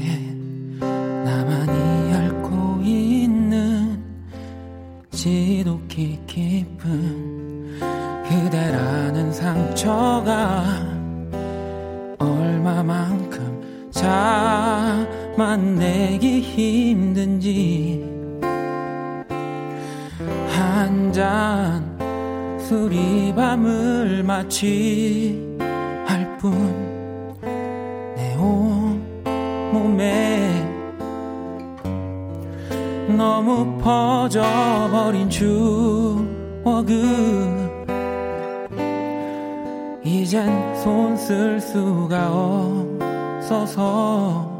[1.25, 4.03] 나만이 앓고 있는
[5.09, 7.79] 지독히 깊은
[8.29, 10.63] 그대라는 상처가
[12.19, 13.89] 얼마만큼
[15.09, 15.89] 참아내기
[16.41, 17.80] 힘든지
[22.71, 25.35] 술이 밤을 마취할
[26.37, 26.55] 뿐
[28.15, 30.07] 내 온몸에
[33.17, 36.23] 너무 퍼져버린 추억은
[40.05, 40.47] 이젠
[40.77, 42.29] 손 쓸 수가
[43.41, 44.50] 없어서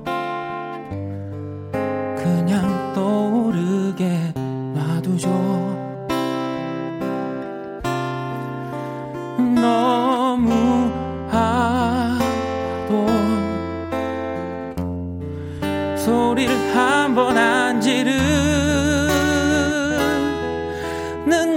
[16.06, 18.00] 소리를 한 번 안 지르는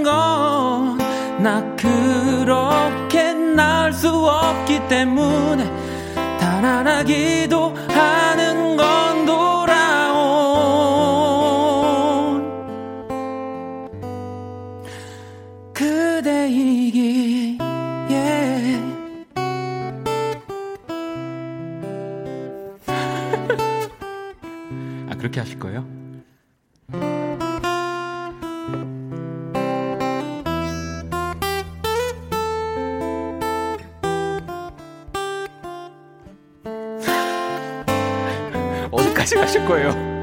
[0.03, 0.97] 건
[1.37, 5.69] 나 그렇게 나을 수 없기 때문에
[6.39, 7.75] 달아나기도
[39.65, 40.15] 거예요?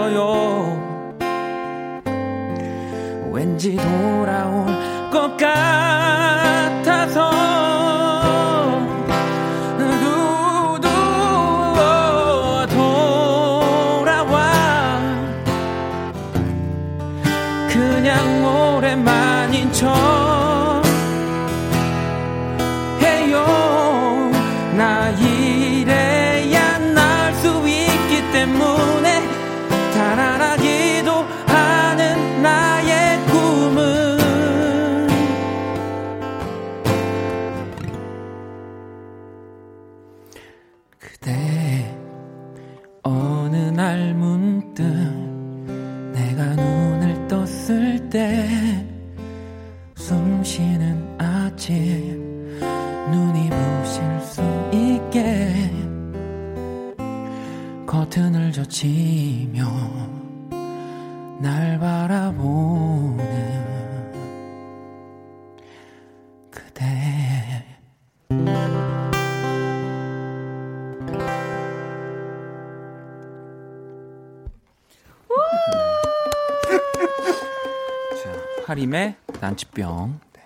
[78.72, 80.18] 자, 하림의 난치병.
[80.32, 80.40] 네.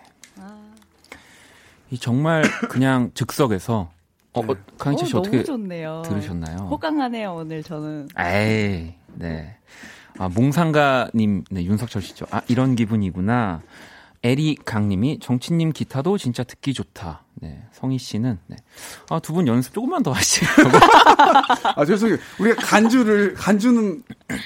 [1.91, 3.91] 이 정말 그냥 즉석에서
[4.33, 6.03] 어, 어, 강희철 씨 어, 어떻게 좋네요.
[6.05, 6.57] 들으셨나요?
[6.69, 8.09] 호강하네요 오늘 저는.
[8.19, 9.57] 에이, 네.
[10.19, 12.27] 아, 몽상가님, 네, 윤석철 씨죠.
[12.33, 13.63] 아, 이런 기분이구나.
[14.27, 17.23] 에리 강님이 정치님 기타도 진짜 듣기 좋다.
[17.37, 18.57] 네, 성희 씨는 네.
[19.09, 20.71] 아, 두 분 연습 조금만 더 하시라고.
[21.77, 22.19] 아, 죄송해요.
[22.41, 24.03] 우리가 간주를, 간주는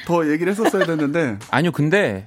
[0.07, 1.39] 더 얘기를 했었어야 됐는데.
[1.51, 2.25] 아니요, 근데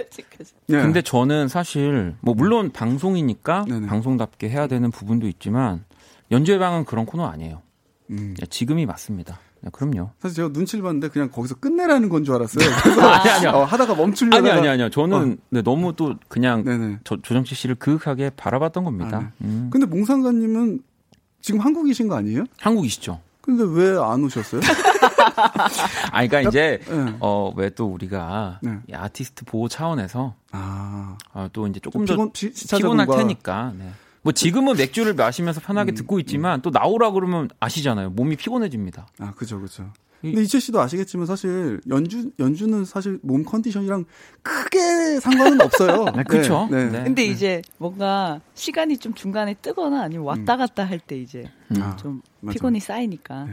[0.69, 0.77] 예.
[0.77, 3.87] 근데 저는 사실 뭐 물론 방송이니까 네네.
[3.87, 5.83] 방송답게 해야 되는 부분도 있지만
[6.31, 7.61] 연주회 방은 그런 코너 아니에요.
[8.09, 8.33] 음.
[8.39, 9.39] 네, 지금이 맞습니다.
[9.63, 10.09] 네, 그럼요.
[10.19, 12.69] 사실 제가 눈치를 봤는데 그냥 거기서 끝내라는 건 줄 알았어요.
[12.83, 13.49] 그래서 아니, 아니요.
[13.51, 14.89] 어, 하다가 멈추려다가 아니 아니 아니요.
[14.89, 15.43] 저는 어.
[15.49, 16.99] 네, 너무 또 그냥 네네.
[17.05, 19.17] 저, 조정치 씨를 그윽하게 바라봤던 겁니다.
[19.17, 19.27] 아, 네.
[19.47, 19.69] 음.
[19.71, 20.81] 근데 몽상가님은
[21.41, 22.43] 지금 한국이신 거 아니에요?
[22.59, 23.19] 한국이시죠?
[23.41, 24.61] 근데 왜 안 오셨어요?
[26.11, 27.15] 아, 그러니까 이제 네.
[27.19, 28.79] 어왜 또 우리가 네.
[28.89, 33.73] 이 아티스트 보호 차원에서 아, 어, 또 이제 조금 피곤, 더 시, 피곤할 시차적인과- 테니까.
[33.77, 33.91] 네.
[34.23, 38.09] 뭐 지금은 맥주를 마시면서 편하게 음, 듣고 있지만 또 나오라 그러면 아시잖아요.
[38.11, 39.07] 몸이 피곤해집니다.
[39.19, 39.91] 아, 그죠, 그죠.
[40.21, 44.05] 이- 근데 이채 씨도 아시겠지만 사실 연주 연주는 사실 몸 컨디션이랑
[44.41, 46.05] 크게 상관은 없어요.
[46.15, 46.69] 네, 그쵸.
[46.71, 46.85] 네.
[46.89, 47.03] 네.
[47.03, 51.81] 근데 이제 뭔가 시간이 좀 중간에 뜨거나 아니면 왔다 갔다 할 때 이제 음.
[51.81, 52.53] 아, 좀 맞아.
[52.53, 53.47] 피곤이 쌓이니까.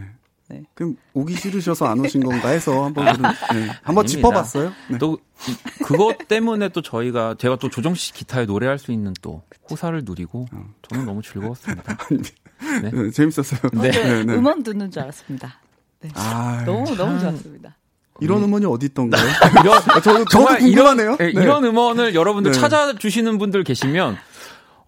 [0.51, 0.59] 네.
[0.59, 0.63] 네.
[0.75, 3.69] 그럼 오기 싫으셔서 안 오신 건가 해서 한번 그런, 네.
[3.83, 4.07] 한번 아닙니다.
[4.07, 4.73] 짚어봤어요.
[4.89, 4.99] 네.
[4.99, 9.43] 또 이- 그것 때문에 또 저희가 제가 또 조정 씨 기타에 노래할 수 있는 또
[9.71, 10.47] 호사를 누리고
[10.89, 11.97] 저는 너무 즐거웠습니다.
[12.83, 12.91] 네.
[12.91, 13.61] 네, 재밌었어요.
[13.75, 13.91] 네.
[13.91, 14.35] 네, 네.
[14.35, 15.55] 음원 듣는 줄 알았습니다.
[16.01, 16.11] 네.
[16.15, 17.31] 아, 너무 너무 참.
[17.33, 17.77] 좋았습니다.
[18.23, 19.23] 이런 음원이 어디 있던가요?
[19.65, 21.15] 이런 아, 저도, 저도 정말 궁금하네요.
[21.15, 21.43] 이런, 예, 네.
[21.43, 22.59] 이런 음원을 여러분들 네.
[22.59, 24.19] 찾아주시는 분들 계시면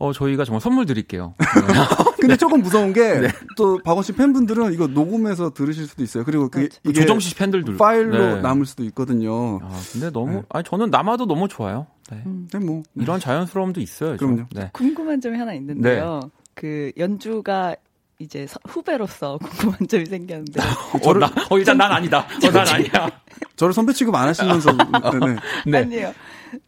[0.03, 1.35] 어 저희가 정말 선물 드릴게요.
[1.39, 1.45] 네.
[2.19, 6.25] 근데 조금 무서운 게또 박원 씨 팬분들은 이거 녹음해서 들으실 수도 있어요.
[6.25, 8.41] 그리고 그 이게 조정 씨 팬들도 파일로 네.
[8.41, 9.61] 남을 수도 있거든요.
[9.63, 10.43] 아, 근데 너무 네.
[10.49, 11.87] 아니 저는 남아도 너무 좋아요.
[12.11, 12.21] 네.
[12.53, 14.17] 네, 뭐 이런 자연스러움도 있어요.
[14.17, 14.27] 저.
[14.27, 14.47] 그럼요.
[14.51, 14.71] 네.
[14.73, 16.19] 궁금한 점이 하나 있는데요.
[16.55, 17.77] 그 연주가
[18.23, 20.61] 이제 서- 후배로서 궁금한 점이 생겼는데
[21.05, 22.21] 어, 나, 어, 일단 난 아니다.
[22.21, 23.11] 어, 난 아니야.
[23.57, 24.79] 저를 선배 취급 안 하시면서 네,
[25.27, 25.37] 네.
[25.67, 25.79] 네.
[25.79, 26.15] 아니에요.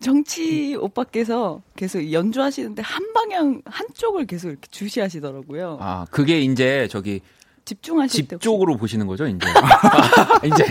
[0.00, 5.78] 정치 오빠께서 계속 연주하시는데 한 방향 한쪽을 계속 이렇게 주시하시더라고요.
[5.80, 7.20] 아, 그게 이제 저기
[7.64, 9.38] 집중하실 집 쪽으로 보시는 거죠, 이제.
[9.48, 10.64] 아, 이제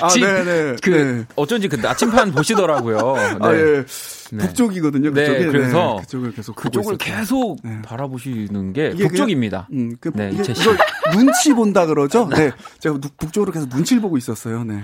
[0.00, 0.76] 아, 집, 네, 네.
[0.82, 1.24] 그 네.
[1.36, 2.96] 어쩐지 그 나침판 보시더라고요.
[3.16, 3.36] 네.
[3.40, 3.84] 아, 예.
[4.32, 4.38] 네.
[4.38, 5.12] 북쪽이거든요.
[5.12, 5.46] 네, 그쪽이.
[5.52, 6.96] 그래서 네, 그쪽을 계속 그쪽을.
[6.98, 7.82] 계속 네.
[7.82, 9.68] 바라보시는 게 북쪽입니다.
[9.72, 10.52] 음, 그, 네, 이게.
[10.52, 10.78] 이걸
[11.12, 12.26] 눈치 본다 그러죠?
[12.28, 12.50] 네.
[12.78, 14.64] 제가 누- 북쪽으로 계속 눈치를 보고 있었어요.
[14.64, 14.82] 네.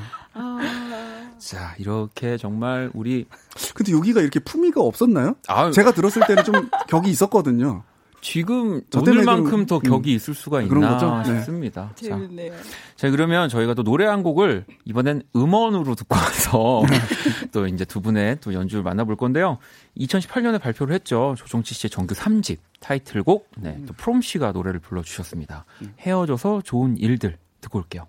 [1.39, 3.27] 자, 이렇게 정말 우리
[3.75, 5.37] 근데 여기가 이렇게 품위가 없었나요?
[5.49, 7.83] 아, 제가 들었을 때는 좀 격이 있었거든요.
[8.21, 11.23] 지금 오늘만큼 좀, 더 음, 격이 있을 수가 있나?
[11.23, 11.37] 네.
[11.37, 11.93] 싶습니다.
[11.95, 12.53] 자, 재밌네요.
[12.97, 16.83] 자, 그러면 저희가 또 노래 한 곡을 이번엔 음원으로 듣고 와서
[17.53, 19.59] 또 이제 두 분의 또 연주를 만나볼 건데요.
[19.97, 21.35] 2018년에 발표를 했죠.
[21.39, 25.65] 조정치 씨의 정규 3집 타이틀곡, 네, 또 프롬 씨가 노래를 불러주셨습니다.
[26.01, 28.07] 헤어져서 좋은 일들 듣고 올게요.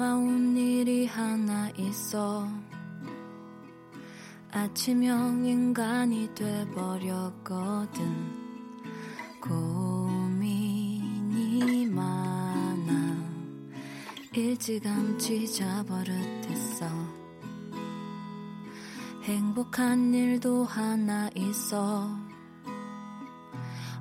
[0.00, 2.48] 고마운 일이 하나 있어.
[4.50, 8.00] 아침형 인간이 돼버렸거든.
[9.42, 10.56] 고민이
[11.88, 13.14] 많아.
[14.32, 16.86] 일찌감치 자버릇했어.
[19.24, 22.08] 행복한 일도 하나 있어.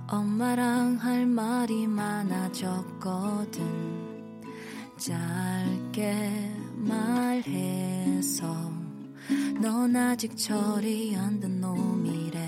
[0.07, 3.59] 엄마랑 할 말이 많아졌거든
[4.99, 8.47] 짧게 말해서
[9.61, 12.39] 넌 아직 처리 안된 놈이래.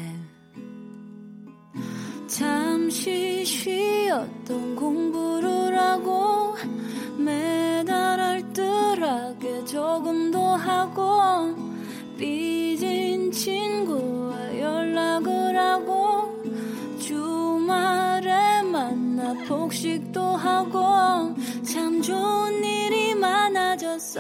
[2.28, 6.56] 잠시 쉬었던 공부를 하고
[7.18, 11.56] 매달 알뜰하게 조금 더 하고
[12.18, 16.43] 삐진 친구와 연락을 하고
[16.99, 18.11] 주말에
[18.82, 24.19] 만나 폭식도 하고 참 좋은 일이 많아졌어.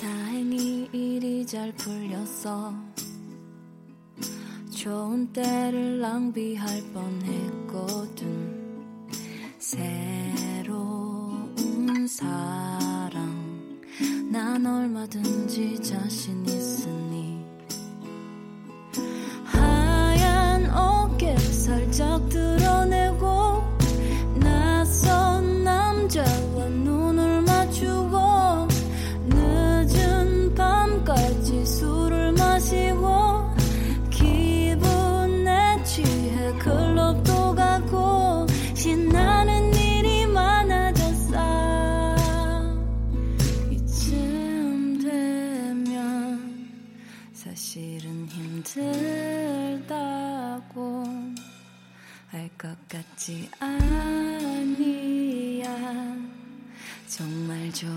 [0.00, 2.72] 다행히 일이 잘 풀렸어.
[4.72, 8.60] 좋은 때를 낭비할 뻔했거든.
[9.58, 10.06] 새로운
[12.06, 13.80] 사랑.
[14.30, 17.29] 난 얼마든지 자신 있으니
[53.58, 53.76] 아니야.
[57.06, 57.90] 정말 좋아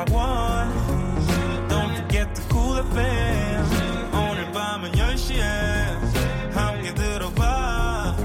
[0.00, 1.68] Part one.
[1.68, 3.66] Don't forget the cool FM.
[4.14, 5.42] 오늘 밤은 10시에
[6.52, 8.16] 함께 들어봐.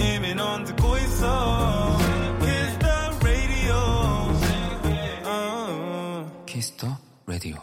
[0.00, 1.98] 이미 넌 듣고 있어.
[2.40, 3.74] Kiss the radio.
[5.24, 6.44] 어.
[6.46, 7.58] Kiss the Radio.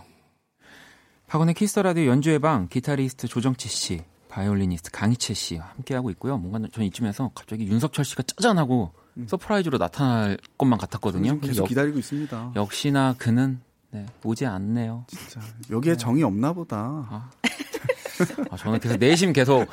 [1.27, 6.38] 박원의 Kiss the Radio 연주회 방 기타리스트 조정치 씨, 바이올리니스트 강이채 씨와 함께하고 있고요.
[6.38, 8.93] 뭔가 저는 이쯤에서 갑자기 윤석철 씨가 짜잔하고
[9.27, 11.34] surprise로 나타날 것만 같았거든요.
[11.34, 11.39] 음.
[11.41, 12.51] 계속 역- 기다리고 있습니다.
[12.55, 13.59] 역시나 그는
[13.91, 15.05] 네, 오지 않네요.
[15.07, 15.39] 진짜
[15.72, 17.30] 여기에 정이 없나 보다.
[18.51, 19.68] 아, 저는 계속 내심 계속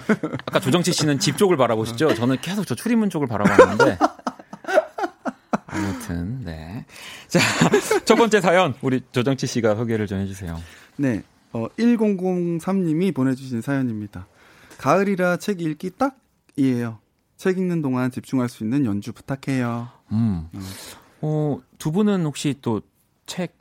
[0.46, 2.14] 아까 조정치 씨는 집 쪽을 바라보시죠.
[2.14, 3.98] 저는 계속 저 출입문 쪽을 바라봤는데
[5.66, 6.84] 아무튼 네.
[7.28, 7.38] 자,
[8.04, 10.60] 첫 번째 사연 우리 조정치 씨가 소개를 좀 해주세요.
[10.96, 11.22] 네.
[11.52, 14.26] 어, 1003님이 보내 주신 사연입니다.
[14.78, 16.98] 가을이라 책 읽기 딱이에요.
[17.42, 19.88] 책 읽는 동안 집중할 수 있는 연주 부탁해요.
[20.12, 20.48] 음.
[21.22, 22.80] 어, 두 분은 혹시 또
[23.26, 23.56] 책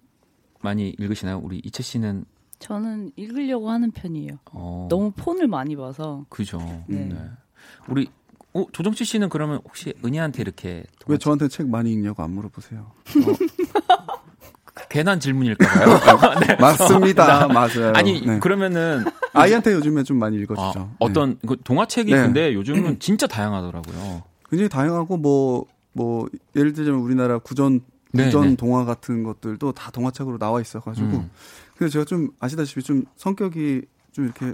[0.62, 1.40] 많이 읽으시나요?
[1.44, 2.26] 우리 이채 씨는
[2.60, 4.38] 저는 읽으려고 하는 편이에요.
[4.52, 6.26] 어, 너무 폰을 많이 봐서.
[6.30, 6.60] 그죠.
[6.88, 7.06] 네.
[7.06, 7.18] 네.
[7.88, 8.08] 우리
[8.54, 12.92] 어, 조정치 씨는 그러면 혹시 은희한테 이렇게 왜 저한테 책 많이 읽냐고 안 물어보세요.
[14.92, 16.39] 괜한 질문일까봐요.
[16.46, 16.56] 네.
[16.56, 17.46] 맞습니다.
[17.46, 17.94] 어, 맞아요.
[17.96, 18.39] 아니 네.
[18.39, 20.80] 그러면은 아이한테 요즘에 좀 많이 읽어주죠.
[20.80, 20.89] 아, 네.
[21.00, 22.22] 어떤 그 동화책이 네.
[22.22, 24.24] 근데 요즘은 진짜 다양하더라고요.
[24.50, 26.28] 굉장히 다양하고 뭐, 뭐,
[26.58, 27.80] 예를 들자면 우리나라 구전,
[28.12, 28.56] 네, 구전 네.
[28.58, 31.08] 동화 같은 것들도 다 동화책으로 나와 있어가지고.
[31.08, 31.30] 음.
[31.78, 34.54] 그래서 제가 좀 아시다시피 좀 성격이 좀 이렇게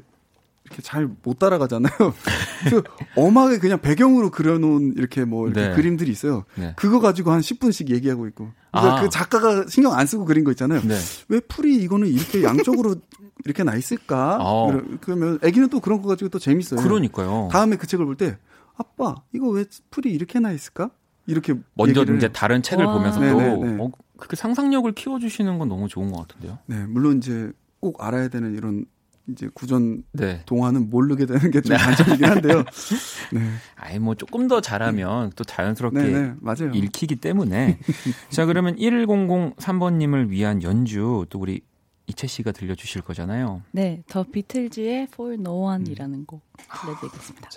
[0.68, 1.91] 이렇게 잘 못 따라가잖아요.
[2.63, 2.84] 그래서
[3.15, 5.76] 엄하게 그냥 배경으로 그려놓은 이렇게 뭐 이렇게 네.
[5.76, 6.43] 그림들이 있어요.
[6.55, 6.74] 네.
[6.76, 8.49] 그거 가지고 한 10분씩 얘기하고 있고.
[8.72, 9.01] 그러니까 아.
[9.01, 10.82] 그 작가가 신경 안 쓰고 그린 거 있잖아요.
[10.82, 10.95] 네.
[11.30, 12.95] 왜 풀이 이거는 이렇게 양쪽으로
[13.45, 14.38] 이렇게 나 있을까?
[14.41, 14.72] 어.
[14.72, 16.82] 그러- 그러면 애기는 또 그런 거 가지고 또 재밌어요.
[16.82, 17.49] 그러니까요.
[17.51, 18.38] 다음에 그 책을 볼 때
[18.76, 20.89] 아빠 이거 왜 풀이 이렇게 나 있을까?
[21.26, 22.28] 이렇게 먼저 얘기를 이제.
[22.30, 22.93] 다른 책을 와.
[22.93, 23.84] 보면서도 네네네.
[23.84, 26.57] 어, 그렇게 상상력을 키워주시는 건 너무 좋은 것 같은데요.
[26.68, 28.86] 네 물론 이제 꼭 알아야 되는 이런
[29.30, 30.42] 이제 구전 네.
[30.46, 31.78] 동화는 모르게 되는 게좀 네.
[31.78, 32.64] 단점이긴 한데요.
[33.34, 33.42] 네.
[33.76, 36.72] 아이 뭐 조금 더 잘하면 또 자연스럽게 네, 네, 맞아요.
[36.74, 37.80] 읽히기 때문에
[38.30, 41.62] 자 그러면 1003번님을 위한 연주 또 우리
[42.08, 43.64] 이채 씨가 들려주실 거잖아요.
[43.72, 46.42] 네, 더 비틀즈의 For No One이라는 곡
[46.82, 47.50] 들려드리겠습니다.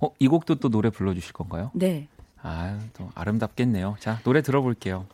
[0.00, 1.70] 어, 이 곡도 또 노래 불러주실 건가요?
[1.74, 2.08] 네.
[2.40, 3.96] 아, 또 아름답겠네요.
[4.00, 5.06] 자, 노래 들어볼게요.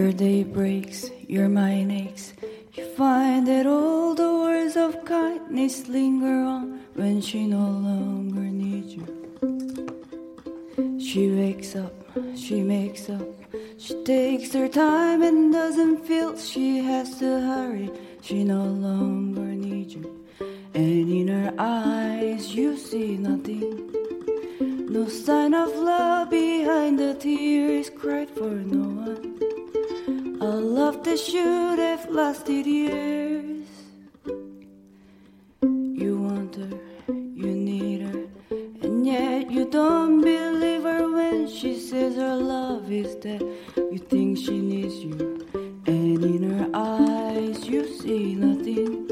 [0.00, 2.32] Your day breaks, your mind aches.
[2.72, 8.94] You find that all the words of kindness linger on when she no longer needs
[8.96, 9.04] you.
[10.98, 11.92] She wakes up,
[12.34, 13.28] she makes up,
[13.76, 17.90] she takes her time and doesn't feel she has to hurry.
[18.22, 20.24] She no longer needs you.
[20.72, 23.92] And in her eyes, you see nothing.
[24.88, 29.49] No sign of love behind the tears cried for no one.
[30.90, 33.68] Love that should have lasted years.
[35.62, 38.24] You want her, you need her,
[38.82, 43.40] and yet you don't believe her when she says her love is dead.
[43.76, 45.46] You think she needs you,
[45.86, 49.06] and in her eyes you see nothing.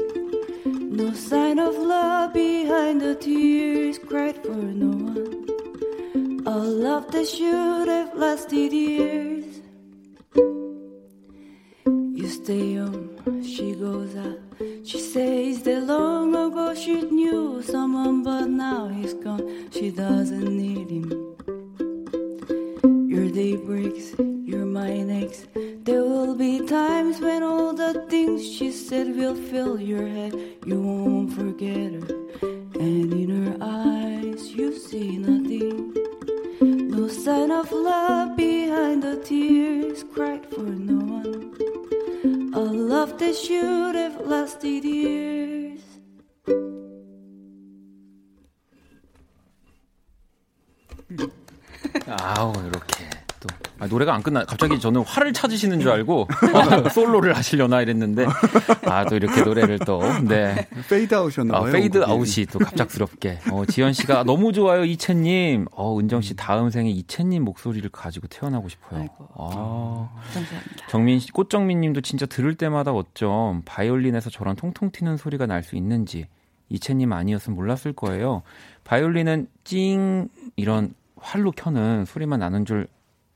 [0.97, 6.43] No sign of love behind the tears cried for no one.
[6.45, 9.28] A love that should have lasted years.
[18.39, 19.69] But now he's gone.
[19.69, 21.09] She doesn't need him.
[23.09, 24.17] Your day breaks,
[24.51, 25.45] your mind aches.
[25.83, 30.33] There will be times when all the things she said will fill your head.
[30.65, 32.07] You won't forget her,
[32.85, 35.93] and in her eyes you see nothing.
[36.95, 42.53] No sign of love behind the tears cried for no one.
[42.53, 42.63] A
[42.93, 45.81] love that should have lasted years.
[52.07, 53.47] 아우, 이렇게 또.
[53.79, 54.43] 아, 노래가 안 끝나.
[54.43, 56.27] 갑자기 저는 화를 찾으시는 줄 알고
[56.83, 58.25] 어, 솔로를 하시려나 이랬는데
[58.85, 60.67] 아, 또 이렇게 노래를 또 네.
[60.89, 61.71] 페이드 아웃이었나 아, 봐요.
[61.71, 62.03] 페이드.
[62.03, 63.39] 아웃이 또 갑작스럽게.
[63.51, 65.67] 어, 지현 씨가 너무 좋아요, 이채님.
[65.71, 69.07] 어, 은정 씨 다음 생에 이채님 목소리를 가지고 태어나고 싶어요.
[69.35, 70.09] 아.
[70.33, 70.87] 감사합니다.
[70.89, 75.77] 정민 씨, 꽃정민 님도 진짜 들을 때마다 어쩜 바이올린에서 저런 통통 튀는 소리가 날 수
[75.77, 76.27] 있는지
[76.67, 78.43] 이채님 아니었으면 몰랐을 거예요.
[78.83, 82.87] 바이올린은 찡 이런 활로 켜는 소리만 나는 줄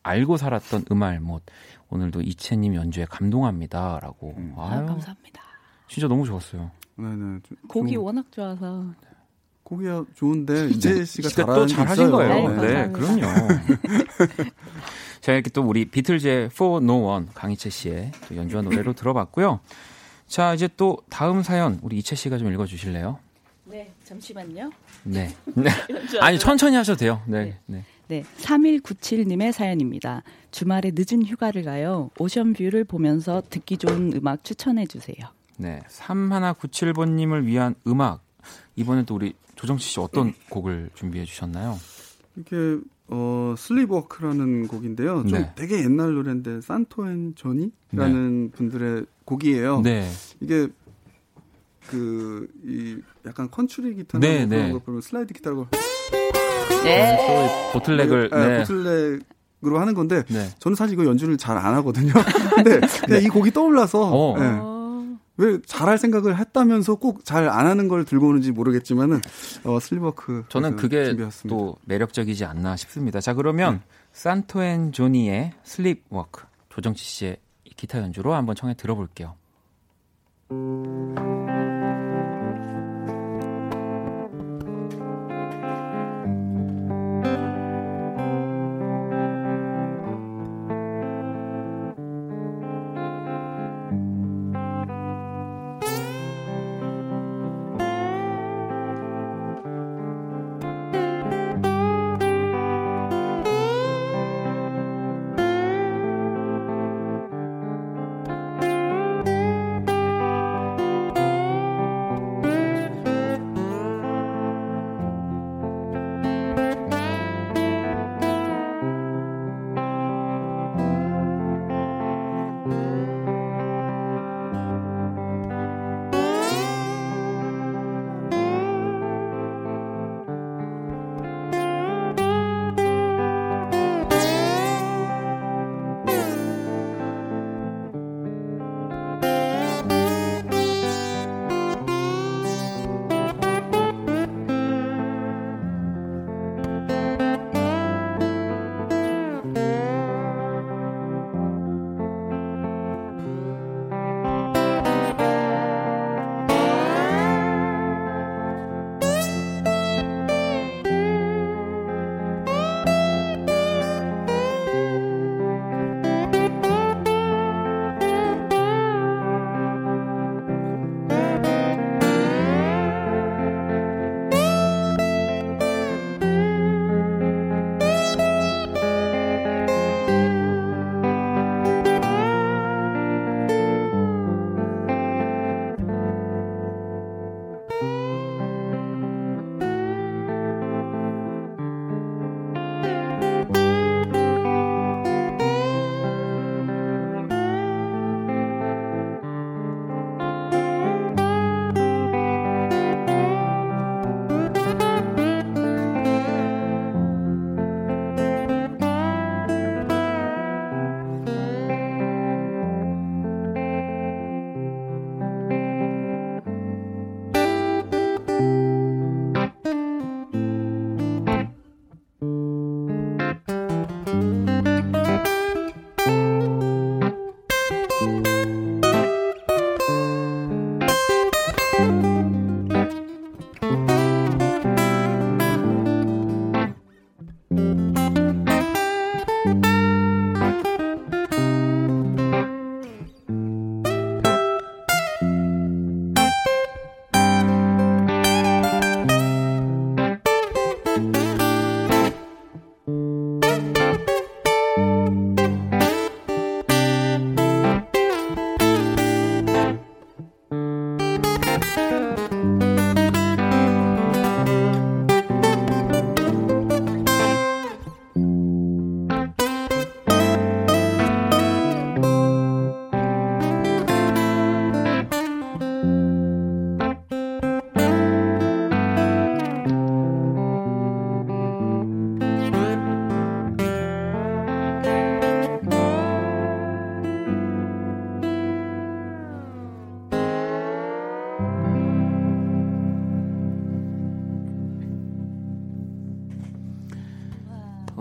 [0.04, 1.44] 알고 살았던 음알못.
[1.90, 4.36] 오늘도 이채님 연주에 감동합니다라고.
[4.58, 5.42] 아, 아유, 감사합니다.
[5.88, 6.72] 진짜 너무 좋았어요.
[6.98, 7.40] 네네.
[7.44, 8.86] 좀- 곡이 좀- 워낙 좋아서
[9.64, 12.12] 곡이야 좋은데 이재 씨가 잘하는 또게 잘하신.
[12.12, 12.50] 거예요.
[12.62, 12.92] 네, 네.
[12.92, 13.22] 그럼요.
[15.22, 19.62] 자, 이렇게 또 우리 비틀즈의 For No One 강희채 씨의 또 연주한 노래로 들어봤고요.
[20.28, 23.20] 자, 이제 또 다음 사연 우리 이채 씨가 좀 읽어 주실래요?
[23.74, 24.70] 네, 잠시만요.
[25.04, 25.36] 네.
[25.56, 25.70] 네.
[26.22, 27.24] 아니, 천천히 하셔도 돼요.
[27.26, 27.58] 네.
[27.66, 27.84] 네.
[28.08, 30.22] 네, 3197님의 사연입니다.
[30.52, 32.12] 주말에 늦은 휴가를 가요.
[32.20, 35.18] ocean view를 보면서 듣기 좋은 음악 추천해 주세요.
[35.58, 35.82] 네.
[35.90, 38.24] 3197번님을 위한 음악.
[38.76, 41.80] 이번에 또 우리 조정치 씨 어떤 곡을 준비해 주셨나요?
[42.36, 45.26] 이게 어 Sleep Walk라는 곡인데요.
[45.28, 45.52] 좀 네.
[45.56, 49.82] 되게 옛날 노래인데 Santo and Johnny라는 분들의 곡이에요.
[49.82, 50.08] 네.
[50.42, 50.68] 이게
[51.88, 54.56] 그 이 약간 country 기타 네, 네, 네.
[54.58, 55.68] 그런 거 보면 슬라이드 기타라고
[56.84, 57.18] 네.
[57.72, 58.58] 또 bottleneck을 네, 네.
[58.60, 60.50] bottleneck으로 하는 건데 네.
[60.60, 62.12] 저는 사실 이거 연주를 잘 안 하거든요.
[62.56, 64.38] 근데 그냥 이 곡이 떠올라서 어.
[64.38, 64.46] 네.
[64.60, 69.22] 어, 왜 잘할 생각을 했다면서 꼭 잘 안 하는 걸 들고 오는지 모르겠지만은
[69.64, 71.58] 어 Sleep Walk 저는 그게 준비했습니다.
[71.58, 73.22] 또 매력적이지 않나 싶습니다.
[73.22, 73.82] 자, 그러면
[74.12, 79.36] Santo and Johnny의 Sleep Walk 조정치 씨의 이 기타 연주로 한번 청해 들어볼게요.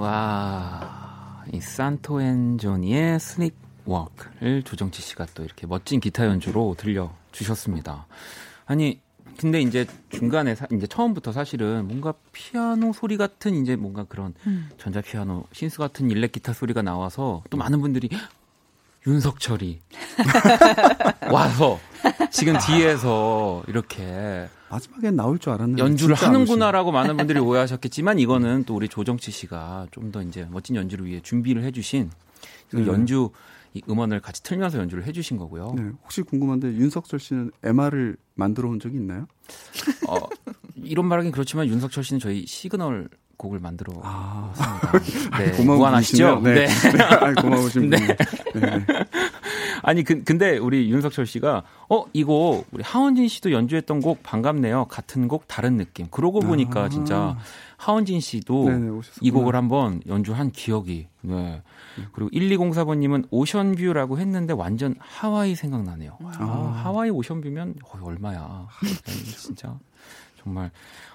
[0.03, 3.55] 와, 이 Santo and Johnny의 Sleep
[3.85, 8.09] Walk를 조정치 씨가 또 이렇게 멋진 기타 연주로 들려 주셨습니다.
[8.67, 9.01] 아니,
[9.39, 14.71] 근데 이제 중간에 사, 이제 처음부터 사실은 뭔가 피아노 소리 같은 이제 뭔가 그런 음.
[14.77, 18.21] 전자 피아노, synth 같은 일렉 기타 소리가 나와서 또 많은 분들이 "헉,
[19.07, 19.81] 윤석철이
[21.31, 21.79] 와서
[22.31, 28.89] 지금 뒤에서 이렇게 마지막엔 나올 줄 알았는데 연주를 하는구나라고 많은 분들이 오해하셨겠지만 이거는 또 우리
[28.89, 32.11] 조정치 씨가 좀 더 이제 멋진 연주를 위해 준비를 해주신
[32.71, 32.87] 그 네.
[32.87, 33.31] 연주
[33.75, 35.73] 이 음원을 같이 틀면서 연주를 해주신 거고요.
[35.75, 39.27] 네, 혹시 궁금한데 윤석철 씨는 MR을 만들어 온 적이 있나요?
[40.09, 40.17] 어,
[40.77, 43.09] 이런 말하긴 그렇지만 윤석철 씨는 저희 시그널
[43.43, 45.31] 곡을 만들어 아, 왔습니다.
[45.39, 45.53] 네?
[45.53, 46.41] 분이시네요.
[46.41, 46.67] 네.
[46.67, 47.97] 네, 아이, 고마우신 네.
[47.97, 48.17] 분이네.
[48.55, 48.87] 네.
[49.83, 54.85] 아니 그, 근데 우리 윤석철 씨가 어 이거 우리 하원진 씨도 연주했던 곡 반갑네요.
[54.85, 56.07] 같은 곡 다른 느낌.
[56.11, 56.89] 그러고 보니까 아.
[56.89, 57.37] 진짜
[57.79, 59.19] 하원진 씨도 네네, 오셨었구나.
[59.27, 61.09] 이 곡을 한번 연주한 기억이.
[61.23, 61.63] 네.
[62.13, 66.17] 그리고 1204번님은 오션뷰라고 했는데 완전 하와이 생각나네요.
[66.39, 68.69] 아, 하와이 오션뷰면 거의 얼마야.
[69.37, 69.77] 진짜
[70.43, 70.71] 정말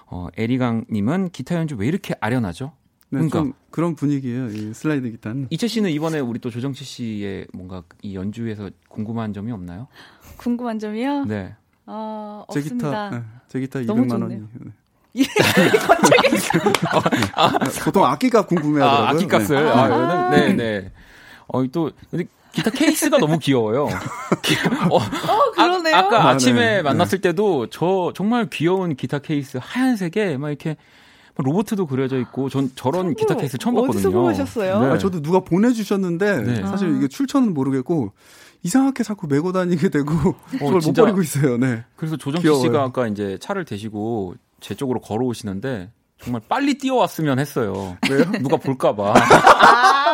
[0.06, 2.72] 어, 에리강님은 기타 연주 왜 이렇게 아련하죠?
[3.10, 4.48] 네, 그러니까 좀 그런 분위기예요.
[4.48, 5.46] 이 슬라이드 기타는.
[5.50, 9.88] 이채 씨는 이번에 우리 또 조정치 씨의 뭔가 이 연주에서 궁금한 점이 없나요?
[10.36, 11.24] 궁금한 점이요?
[11.24, 11.54] 네.
[11.86, 13.08] 어, 제 없습니다.
[13.08, 14.28] 기타, 네, 제 기타 너무 200만 좋네요.
[14.40, 14.48] 원이.
[15.14, 15.24] 네.
[17.34, 19.06] 아, 보통 악기값 궁금해하더라고요.
[19.06, 19.56] 아, 악기값을.
[19.64, 19.70] 네.
[19.70, 20.92] 아, 이거는 네, 네.
[21.46, 22.26] 어, 또 근데
[22.58, 23.88] 기타 케이스가 너무 귀여워요.
[24.42, 24.56] 기-
[24.90, 25.94] 어, 그러네요.
[25.96, 26.82] 아, 까 아, 아침에 네.
[26.82, 30.76] 만났을 때도 저 정말 귀여운 기타 케이스 하얀색에 막 이렇게
[31.36, 33.98] 로보트도 그려져 있고 전 저런 기타 케이스 처음 봤거든요.
[34.08, 34.80] 어디서 보셨어요?
[34.80, 34.86] 네.
[34.86, 36.62] 아, 저도 누가 보내주셨는데 네.
[36.62, 38.12] 사실 이게 출처는 모르겠고
[38.64, 40.12] 이상하게 자꾸 메고 다니게 되고
[40.58, 41.02] 저걸 못 진짜.
[41.02, 41.56] 버리고 있어요.
[41.58, 41.84] 네.
[41.94, 42.62] 그래서 귀여워요.
[42.62, 47.96] 씨가 아까 이제 차를 대시고 제 쪽으로 걸어오시는데 정말 빨리 뛰어왔으면 했어요.
[48.10, 48.24] 왜요?
[48.40, 49.14] 누가 볼까봐.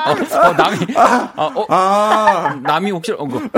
[0.06, 3.48] 어, 어, 남이, 아, 어, 아, 남이 혹시 어, 그,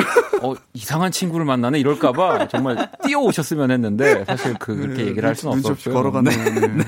[0.43, 5.59] 어, 이상한 친구를 만나네 이럴까봐 정말 뛰어오셨으면 했는데 사실 그, 그렇게 네, 얘기를 할 수는
[5.59, 5.94] 없었고요.
[5.94, 6.77] 걸어갔네요.
[6.77, 6.85] 네.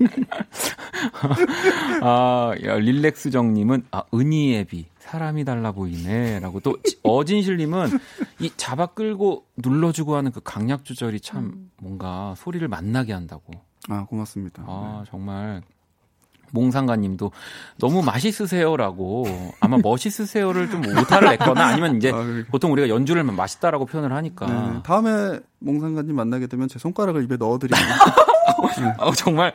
[2.02, 7.98] 아, 야, 릴렉스정님은 아 은희애비 사람이 달라 보이네라고 또 어진실님은
[8.40, 13.52] 이 잡아 끌고 눌러주고 하는 그 강약 조절이 참 뭔가 소리를 만나게 한다고.
[13.88, 14.64] 아, 고맙습니다.
[14.66, 15.62] 아 정말
[16.54, 17.32] 몽상가님도
[17.78, 19.26] 너무 맛있으세요라고
[19.60, 22.44] 아마 멋있으세요를 좀 오타를 냈거나 아니면 이제 아, 그래.
[22.50, 27.76] 보통 우리가 연주를 맛있다라고 표현을 하니까 네, 다음에 몽상가님 만나게 되면 제 손가락을 입에 넣어드리고
[28.98, 29.54] 어, 정말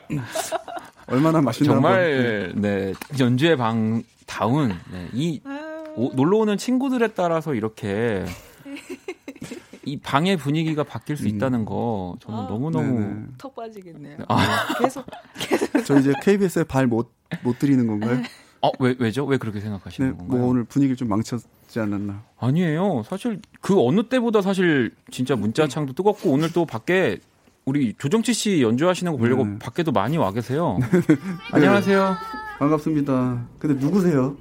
[1.07, 1.73] 얼마나 맛있나.
[1.73, 5.41] 정말 네 연주의 방 다운 네, 이
[5.95, 8.25] 오- 놀러 오는 친구들에 따라서 이렇게
[9.89, 12.99] 이 방의 분위기가 바뀔 수 있다는 거 저는 너무 너무 음.
[12.99, 13.25] 네네.
[13.37, 14.17] 턱 빠지겠네요.
[14.27, 14.37] 아.
[14.79, 15.05] 계속
[15.39, 18.21] 계속 저 이제 KBS에 발 못못 드리는 건가요?
[18.61, 20.39] 어 왜 왜죠 왜 그렇게 생각하시는 네, 건가요?
[20.41, 22.23] 뭐 오늘 분위기를 좀 망쳤지 않았나.
[22.37, 23.03] 아니에요.
[23.05, 27.19] 사실 그 어느 때보다 사실 진짜 문자창도 뜨겁고 오늘 또 밖에
[27.65, 29.59] 우리 조정치 씨 연주하시는 거 보려고 네.
[29.59, 30.77] 밖에도 많이 와 계세요.
[31.53, 32.15] 안녕하세요.
[32.59, 33.41] 반갑습니다.
[33.57, 34.35] 근데 누구세요?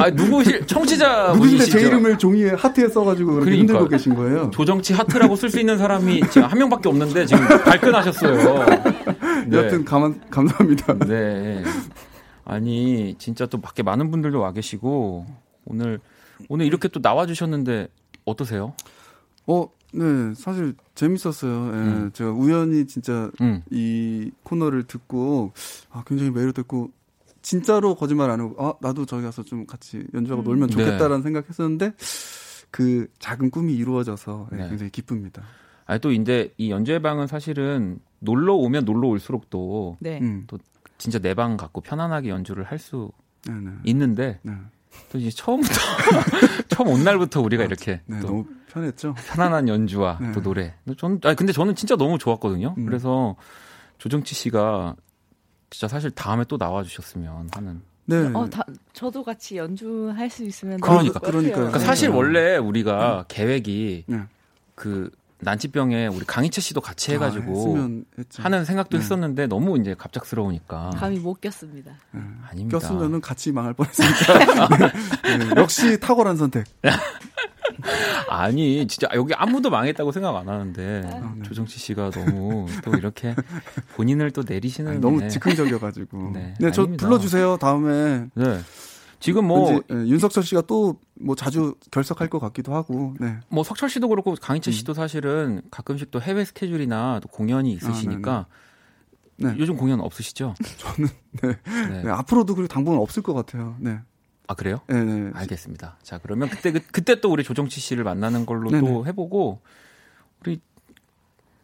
[0.00, 1.64] 아 누구실 청취자 누구신데?
[1.66, 3.74] 제 이름을 종이에 하트에 써가지고 그렇게 그러니까.
[3.74, 4.50] 흔들고 계신 거예요?
[4.50, 8.64] 조정치 하트라고 쓸 수 있는 사람이 지금 한 명밖에 없는데 지금 발끈하셨어요.
[9.48, 9.56] 네.
[9.58, 10.94] 여튼 가만, 감사합니다.
[11.06, 11.62] 네.
[12.46, 15.26] 아니 진짜 또 밖에 많은 분들도 와 계시고
[15.66, 16.00] 오늘
[16.48, 17.88] 오늘 이렇게 또 나와 주셨는데
[18.24, 18.72] 어떠세요?
[19.46, 21.52] 어, 네, 사실 재밌었어요.
[21.52, 22.10] 예, 음.
[22.12, 23.62] 제가 우연히 진짜 음.
[23.70, 25.52] 이 코너를 듣고
[25.90, 26.90] 아, 굉장히 매력됐고
[27.42, 30.76] 진짜로 거짓말 안 하고 아, 나도 저기 가서 좀 같이 연주하고 놀면 네.
[30.76, 31.92] 좋겠다라는 생각했었는데
[32.70, 34.68] 그 작은 꿈이 이루어져서 예, 네.
[34.68, 35.42] 굉장히 기쁩니다.
[35.84, 40.20] 아니 또 이제 이 연주회 방은 사실은 놀러 오면 놀러 올수록 또 네.
[40.22, 40.44] 음.
[40.46, 40.58] 또
[40.96, 43.10] 진짜 내 방 갖고 편안하게 연주를 할수
[43.46, 43.70] 네, 네.
[43.84, 44.52] 있는데 네.
[45.10, 45.74] 또 이제 처음부터
[46.74, 49.14] 처음 온 날부터 우리가 이렇게 네, 또 너무 편했죠.
[49.28, 50.32] 편안한 연주와 네.
[50.32, 50.74] 또 노래.
[50.96, 52.74] 전 아니 근데 저는 진짜 너무 좋았거든요.
[52.76, 52.86] 음.
[52.86, 53.36] 그래서
[53.98, 54.96] 조정치 씨가
[55.70, 57.82] 진짜 사실 다음에 또 나와 주셨으면 하는.
[58.04, 58.30] 네.
[58.34, 61.20] 어, 다, 저도 같이 연주할 수 있으면 그러니까.
[61.20, 61.54] 그러니까요.
[61.54, 62.16] 그러니까 사실 네.
[62.16, 64.22] 원래 우리가 계획이 네.
[64.74, 65.10] 그
[65.42, 67.88] 난치병에 우리 강희채 씨도 같이 아, 해가지고
[68.18, 68.42] 했죠.
[68.42, 69.02] 하는 생각도 네.
[69.02, 71.92] 했었는데 너무 이제 갑작스러우니까 감이 못 꼈습니다.
[72.12, 72.20] 네.
[72.48, 72.78] 아닙니다.
[72.78, 74.68] 꼈으면은 같이 망할 뻔했으니까.
[75.24, 75.38] 네.
[75.38, 75.50] 네.
[75.56, 76.64] 역시 탁월한 선택.
[78.28, 81.42] 아니 진짜 여기 아무도 망했다고 생각 안 하는데 아, 네.
[81.42, 83.34] 조정치 씨가 너무 또 이렇게
[83.96, 85.28] 본인을 또 내리시는 아니, 너무 네.
[85.28, 86.30] 즉흥적이어가지고.
[86.32, 86.86] 네, 네, 저.
[86.86, 87.56] 불러주세요.
[87.58, 88.26] 다음에.
[88.34, 88.60] 네.
[89.22, 93.14] 지금 뭐 왠지, 예, 윤석철 씨가 또 뭐 자주 결석할 것 같기도 하고.
[93.20, 93.38] 네.
[93.48, 94.72] 뭐 석철 씨도 그렇고 강희채 음.
[94.72, 98.46] 씨도 사실은 가끔씩 또 해외 스케줄이나 또 공연이 있으시니까
[99.36, 99.54] 네.
[99.58, 100.54] 요즘 공연 없으시죠?
[100.78, 101.08] 저는
[101.42, 101.58] 네.
[101.64, 102.02] 네.
[102.02, 103.76] 네, 앞으로도 그리고 당분간 없을 것 같아요.
[103.78, 104.00] 네.
[104.48, 104.80] 아 그래요?
[104.88, 105.30] 네, 네.
[105.34, 105.98] 알겠습니다.
[106.02, 109.06] 자 그러면 그때 그, 그때 또 우리 조정치 씨를 만나는 걸로 또.
[109.06, 109.62] 해보고
[110.40, 110.60] 우리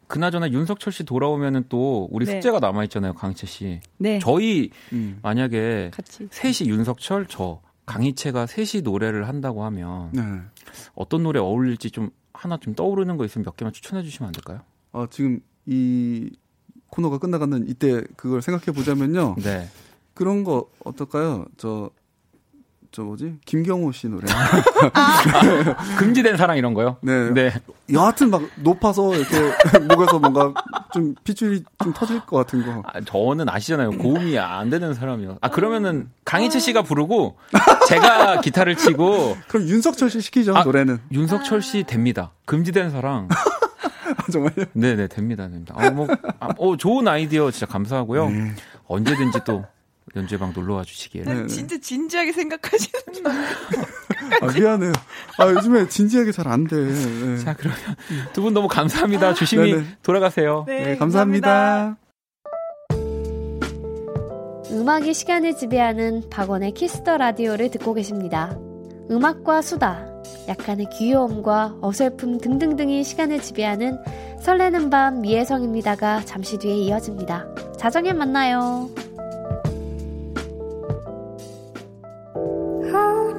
[0.09, 2.33] 그나저나 윤석철 씨 돌아오면은 또 우리 네.
[2.33, 3.81] 숙제가 남아 있잖아요, 강희채 씨.
[3.99, 4.19] 네.
[4.21, 5.19] 저희 음.
[5.23, 6.29] 만약에 같이.
[6.31, 10.23] 셋이 윤석철 저 강희채가 셋이 노래를 한다고 하면 네.
[10.95, 14.61] 어떤 노래 어울릴지 좀 하나 좀 떠오르는 거 있으면 몇 개만 추천해 주시면 안 될까요?
[14.93, 16.31] 어, 지금 이
[16.89, 19.37] 코너가 끝나가는 이때 그걸 생각해 보자면요.
[19.39, 19.69] 네.
[20.15, 21.47] 그런 거 어떨까요?
[21.57, 21.91] 저,
[22.91, 23.35] 저 뭐지?
[23.45, 24.27] 김경호 씨 노래.
[25.99, 26.97] 금지된 사랑 이런 거요?
[27.03, 27.31] 네.
[27.31, 27.53] 네.
[27.93, 29.37] 여하튼 막 높아서 이렇게
[29.89, 30.55] 목에서 뭔가
[30.93, 32.83] 좀 핏줄이 좀 터질 것 같은 거.
[32.87, 33.91] 아, 저는 아시잖아요.
[33.99, 35.39] 고음이 안 되는 사람이요.
[35.43, 37.37] 아 그러면은 강희채 씨가 부르고
[37.89, 40.99] 제가 기타를 치고 그럼 윤석철 씨 시키죠, 아, 노래는.
[41.13, 42.31] 윤석철 씨 됩니다.
[42.47, 43.29] 금지된 사랑.
[43.31, 44.65] 아, 정말요?
[44.73, 45.75] 네네 됩니다, 됩니다.
[45.77, 46.09] 아, 뭐,
[46.41, 48.31] 아, 어, 좋은 아이디어 진짜 감사하고요.
[48.31, 48.55] 네.
[48.87, 49.65] 언제든지 또
[50.17, 51.25] 연주방 놀러 와 주시길.
[51.25, 51.47] 네, 네.
[51.47, 53.03] 진짜 진지하게 생각하시는
[54.43, 54.93] 아, 미안해요.
[55.39, 56.77] 아, 요즘에 진지하게 잘 안 돼.
[56.77, 57.39] 네.
[57.39, 57.79] 자 그러면
[58.33, 59.35] 두 분 너무 감사합니다.
[59.35, 59.85] 조심히 네네.
[60.03, 60.65] 돌아가세요.
[60.67, 61.97] 네, 감사합니다.
[64.71, 68.57] 음악이 시간을 지배하는 박원의 Kiss the Radio를 듣고 계십니다.
[69.11, 70.07] 음악과 수다,
[70.47, 73.99] 약간의 귀여움과 어설픔 등등등이 시간을 지배하는
[74.43, 77.47] 설레는 밤 미혜성입니다가 잠시 뒤에 이어집니다.
[77.79, 78.91] 자정에 만나요.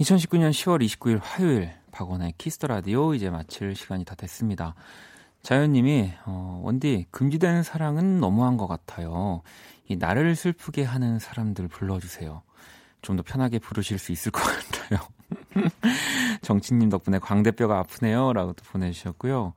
[0.00, 4.74] 2019년 10월 29일 화요일 박원의 Kiss the Radio 이제 마칠 시간이 다 됐습니다.
[5.42, 9.42] 자연님이 어, 원디 금지된 사랑은 너무한 것 같아요.
[9.88, 12.42] 이 나를 슬프게 하는 사람들 불러주세요.
[13.02, 15.00] 좀 더 편하게 부르실 수 있을 것 같아요.
[16.42, 19.52] 정치님 덕분에 광대뼈가 아프네요라고 또 보내주셨고요.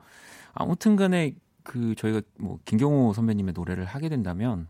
[0.54, 4.68] 아무튼간에 그 저희가 뭐 김경호 선배님의 노래를 하게 된다면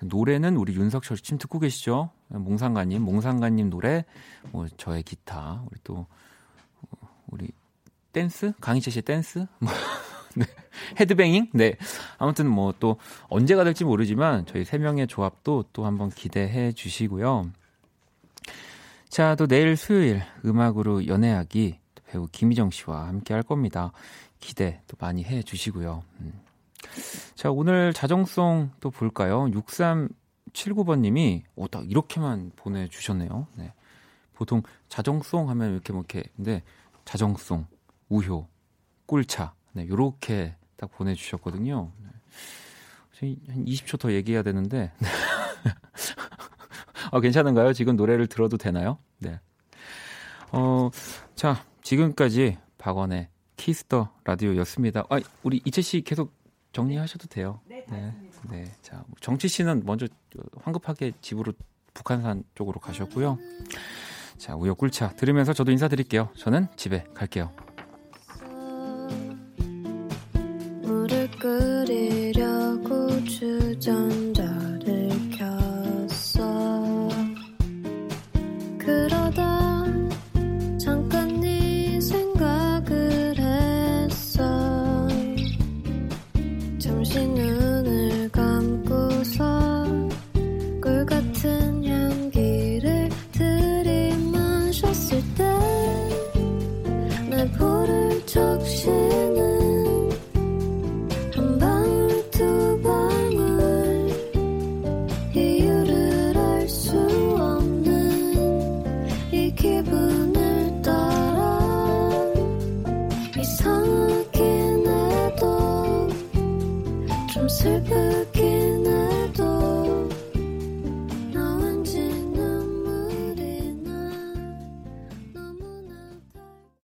[0.00, 2.10] 노래는 우리 윤석철 씨 지금 듣고 계시죠?
[2.28, 4.04] 몽상가님, 몽상가님 노래,
[4.50, 6.06] 뭐 저의 기타, 우리 또
[6.90, 7.48] 어, 우리
[8.12, 9.72] 댄스, 강이채 씨의 댄스, 뭐,
[10.36, 10.44] 네.
[11.00, 11.76] 헤드뱅잉, 네.
[12.18, 12.98] 아무튼 뭐 또
[13.28, 17.50] 언제가 될지 모르지만 저희 세 명의 조합도 또 한번 기대해 주시고요.
[19.08, 23.92] 자, 또 내일 수요일 음악으로 연애하기 배우 김희정 씨와 함께 할 겁니다.
[24.40, 26.02] 기대 또 많이 해 주시고요.
[26.20, 26.43] 음.
[27.34, 29.46] 자, 오늘 자정송 또 볼까요?
[29.46, 33.46] 6379번 님이, 오, 딱 이렇게만 보내 주셨네요.
[33.56, 33.72] 네.
[34.34, 36.62] 보통 자정송 하면 이렇게 뭐 이렇게, 근데
[37.04, 37.66] 자정송,
[38.08, 38.46] 우효,
[39.06, 41.92] 꿀차, 네, 요렇게 딱 보내 주셨거든요.
[41.98, 42.08] 네.
[43.12, 44.92] 저희 한 20초 더 얘기해야 되는데.
[47.10, 47.72] 아, 괜찮은가요?
[47.72, 48.98] 지금 노래를 들어도 되나요?
[49.18, 49.38] 네.
[50.50, 50.90] 어,
[51.34, 55.04] 자, 지금까지 박원의 Kiss the Radio였습니다.
[55.08, 56.32] 아, 우리 이채 씨 계속
[56.74, 57.60] 정리하셔도 돼요.
[57.66, 57.86] 네,
[58.50, 58.70] 네.
[58.82, 60.06] 자, 정치 씨는 먼저
[60.60, 61.54] 황급하게 집으로
[61.94, 63.38] 북한산 쪽으로 가셨고요.
[64.36, 66.28] 자, 우효 꿀차 들으면서 저도 인사드릴게요.
[66.36, 67.52] 저는 집에 갈게요.
[70.82, 74.13] 물을 끓이려고 주전